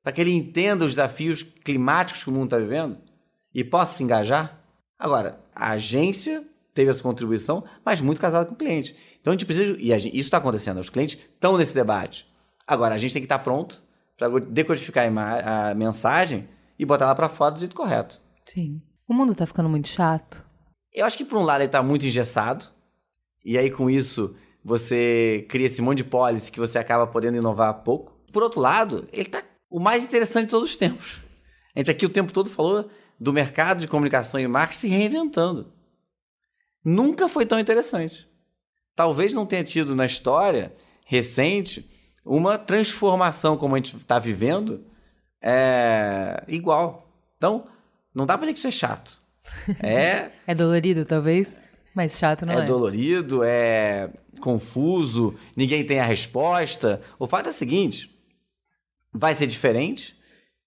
[0.03, 2.97] para que ele entenda os desafios climáticos que o mundo está vivendo
[3.53, 4.59] e possa se engajar.
[4.97, 6.43] Agora, a agência
[6.73, 8.95] teve a sua contribuição, mas muito casada com o cliente.
[9.19, 9.75] Então a gente precisa.
[9.79, 12.25] E gente- isso está acontecendo, os clientes estão nesse debate.
[12.65, 13.81] Agora, a gente tem que estar pronto
[14.17, 16.47] para decodificar a, a mensagem
[16.79, 18.19] e botar ela para fora do jeito correto.
[18.45, 18.81] Sim.
[19.07, 20.45] O mundo tá ficando muito chato.
[20.93, 22.65] Eu acho que por um lado ele está muito engessado,
[23.47, 27.73] e aí com isso você cria esse monte de policy que você acaba podendo inovar
[27.75, 28.11] pouco.
[28.33, 31.21] Por outro lado, ele está o mais interessante de todos os tempos.
[31.73, 35.71] A gente aqui o tempo todo falou do mercado de comunicação e marketing se reinventando.
[36.83, 38.27] Nunca foi tão interessante.
[38.93, 40.75] Talvez não tenha tido na história
[41.05, 41.89] recente
[42.25, 44.83] uma transformação como a gente está vivendo
[45.41, 47.09] é, igual.
[47.37, 47.65] Então,
[48.13, 49.17] não dá para dizer que isso é chato.
[49.81, 51.57] É É dolorido, talvez,
[51.97, 52.57] mas chato não é.
[52.57, 57.01] é dolorido, é confuso, ninguém tem a resposta.
[57.17, 58.15] O fato é o seguinte:
[59.11, 60.15] vai ser diferente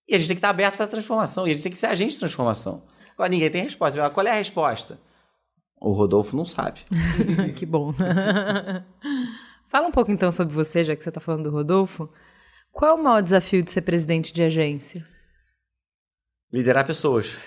[0.09, 1.47] e a gente tem que estar aberto para a transformação.
[1.47, 2.83] E a gente tem que ser agente de transformação.
[3.12, 4.11] Agora, ninguém tem resposta.
[4.11, 4.99] Qual é a resposta?
[5.81, 6.81] O Rodolfo não sabe.
[7.55, 7.95] que bom.
[9.70, 12.11] Fala um pouco então sobre você, já que você tá falando do Rodolfo.
[12.72, 15.07] Qual é o maior desafio de ser presidente de agência?
[16.53, 17.39] Liderar pessoas.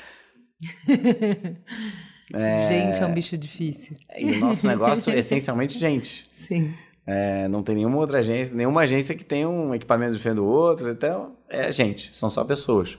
[2.32, 3.98] Gente, é um bicho difícil.
[4.18, 6.30] E o nosso negócio é essencialmente gente.
[6.34, 6.74] Sim.
[7.06, 10.90] É, não tem nenhuma outra agência, nenhuma agência que tenha um equipamento diferente do outro.
[10.90, 12.98] Então, é gente, são só pessoas.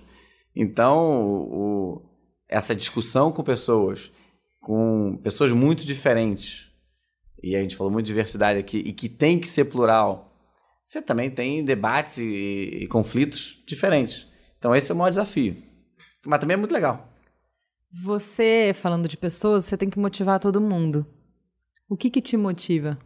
[0.54, 2.02] Então, o-
[2.48, 4.10] essa discussão com pessoas,
[4.60, 6.66] com pessoas muito diferentes,
[7.42, 10.30] e a gente falou muito de diversidade aqui, e que tem que ser plural,
[10.84, 14.26] você também tem debates e, e conflitos diferentes.
[14.58, 15.56] Então, esse é o maior desafio.
[16.26, 17.08] Mas também é muito legal.
[18.02, 21.06] Você, falando de pessoas, você tem que motivar todo mundo.
[21.88, 22.98] O que que te motiva?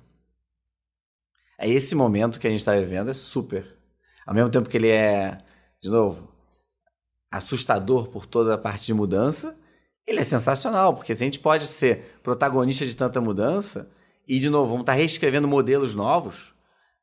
[1.59, 3.76] É esse momento que a gente está vivendo é super.
[4.26, 5.39] Ao mesmo tempo que ele é,
[5.82, 6.32] de novo,
[7.30, 9.55] assustador por toda a parte de mudança,
[10.07, 13.91] ele é sensacional, porque se a gente pode ser protagonista de tanta mudança,
[14.26, 16.55] e de novo, vamos estar reescrevendo modelos novos,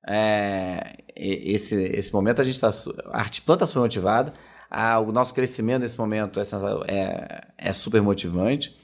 [0.08, 2.70] é, esse, esse momento a gente está.
[3.12, 4.34] A Artplan está super motivada,
[4.70, 6.44] a- o nosso crescimento nesse momento é,
[6.88, 8.76] é, é super motivante.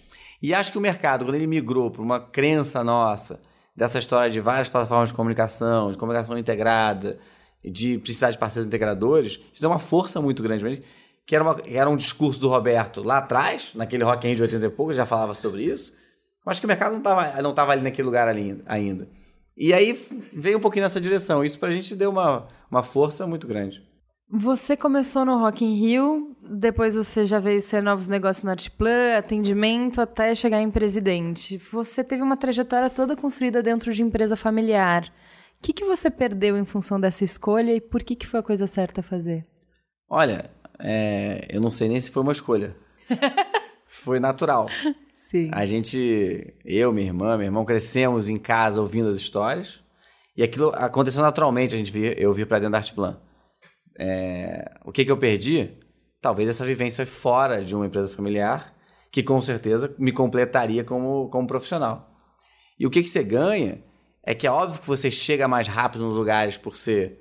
[0.42, 3.40] E acho que o mercado, quando ele migrou para uma crença nossa
[3.76, 7.20] dessa história de várias plataformas de comunicação, de comunicação integrada,
[7.64, 10.84] de precisar de parceiros integradores, isso deu uma força muito grande
[11.28, 14.66] que era, uma- era um discurso do Roberto lá atrás, naquele Rock in de 80
[14.66, 15.94] e pouco, já falava sobre isso,
[16.46, 19.08] mas que o mercado não estava não tava ali naquele lugar ali ainda.
[19.56, 19.94] E aí
[20.34, 23.82] veio um pouquinho nessa direção, isso pra gente deu uma, uma força muito grande.
[24.34, 29.18] Você começou no Rock in Rio, depois você já veio ser novos negócios na Artplan,
[29.18, 31.58] atendimento, até chegar em presidente.
[31.58, 35.04] Você teve uma trajetória toda construída dentro de empresa familiar.
[35.60, 38.44] O que, que você perdeu em função dessa escolha e por que, que foi a
[38.44, 39.44] coisa certa a fazer?
[40.10, 42.74] Olha, é, eu não sei nem se foi uma escolha.
[43.86, 44.68] foi natural.
[45.14, 45.50] Sim.
[45.52, 49.84] A gente, eu, minha irmã, meu irmão, crescemos em casa ouvindo as histórias.
[50.38, 53.20] E aquilo aconteceu naturalmente, a gente via, eu vi pra dentro da Artplan.
[53.98, 55.78] É, o que, que eu perdi?
[56.22, 58.76] Talvez essa vivência fora de uma empresa familiar,
[59.12, 62.12] que com certeza me completaria como, como profissional.
[62.80, 63.84] E o que, que você ganha
[64.24, 67.20] é que é óbvio que você chega mais rápido nos lugares por ser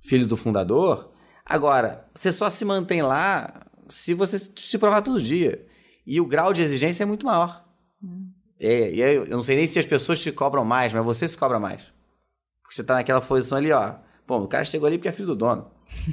[0.00, 1.12] filho do fundador.
[1.44, 5.66] Agora, você só se mantém lá se você se provar todo dia.
[6.06, 7.64] E o grau de exigência é muito maior.
[8.58, 11.26] É, e aí, eu não sei nem se as pessoas te cobram mais, mas você
[11.26, 11.82] se cobra mais.
[12.62, 13.96] Porque você tá naquela posição ali, ó.
[14.26, 15.70] Pô, o cara chegou ali porque é filho do dono.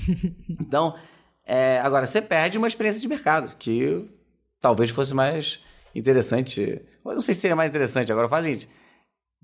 [0.50, 0.96] então,
[1.46, 4.06] é, agora, você perde uma experiência de mercado, que
[4.60, 5.60] talvez fosse mais
[5.94, 6.82] interessante.
[7.04, 8.70] Eu não sei se seria mais interessante, agora faz o seguinte.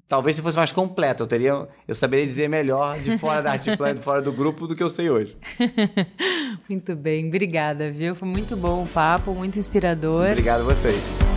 [0.08, 3.96] Talvez se fosse mais completo, eu teria, eu saberia dizer melhor de fora da Artplan,
[3.96, 5.36] de fora do grupo, do que eu sei hoje.
[6.70, 8.16] Muito bem, obrigada, viu?
[8.16, 10.28] Foi muito bom o papo, muito inspirador.
[10.28, 11.37] Obrigado a vocês.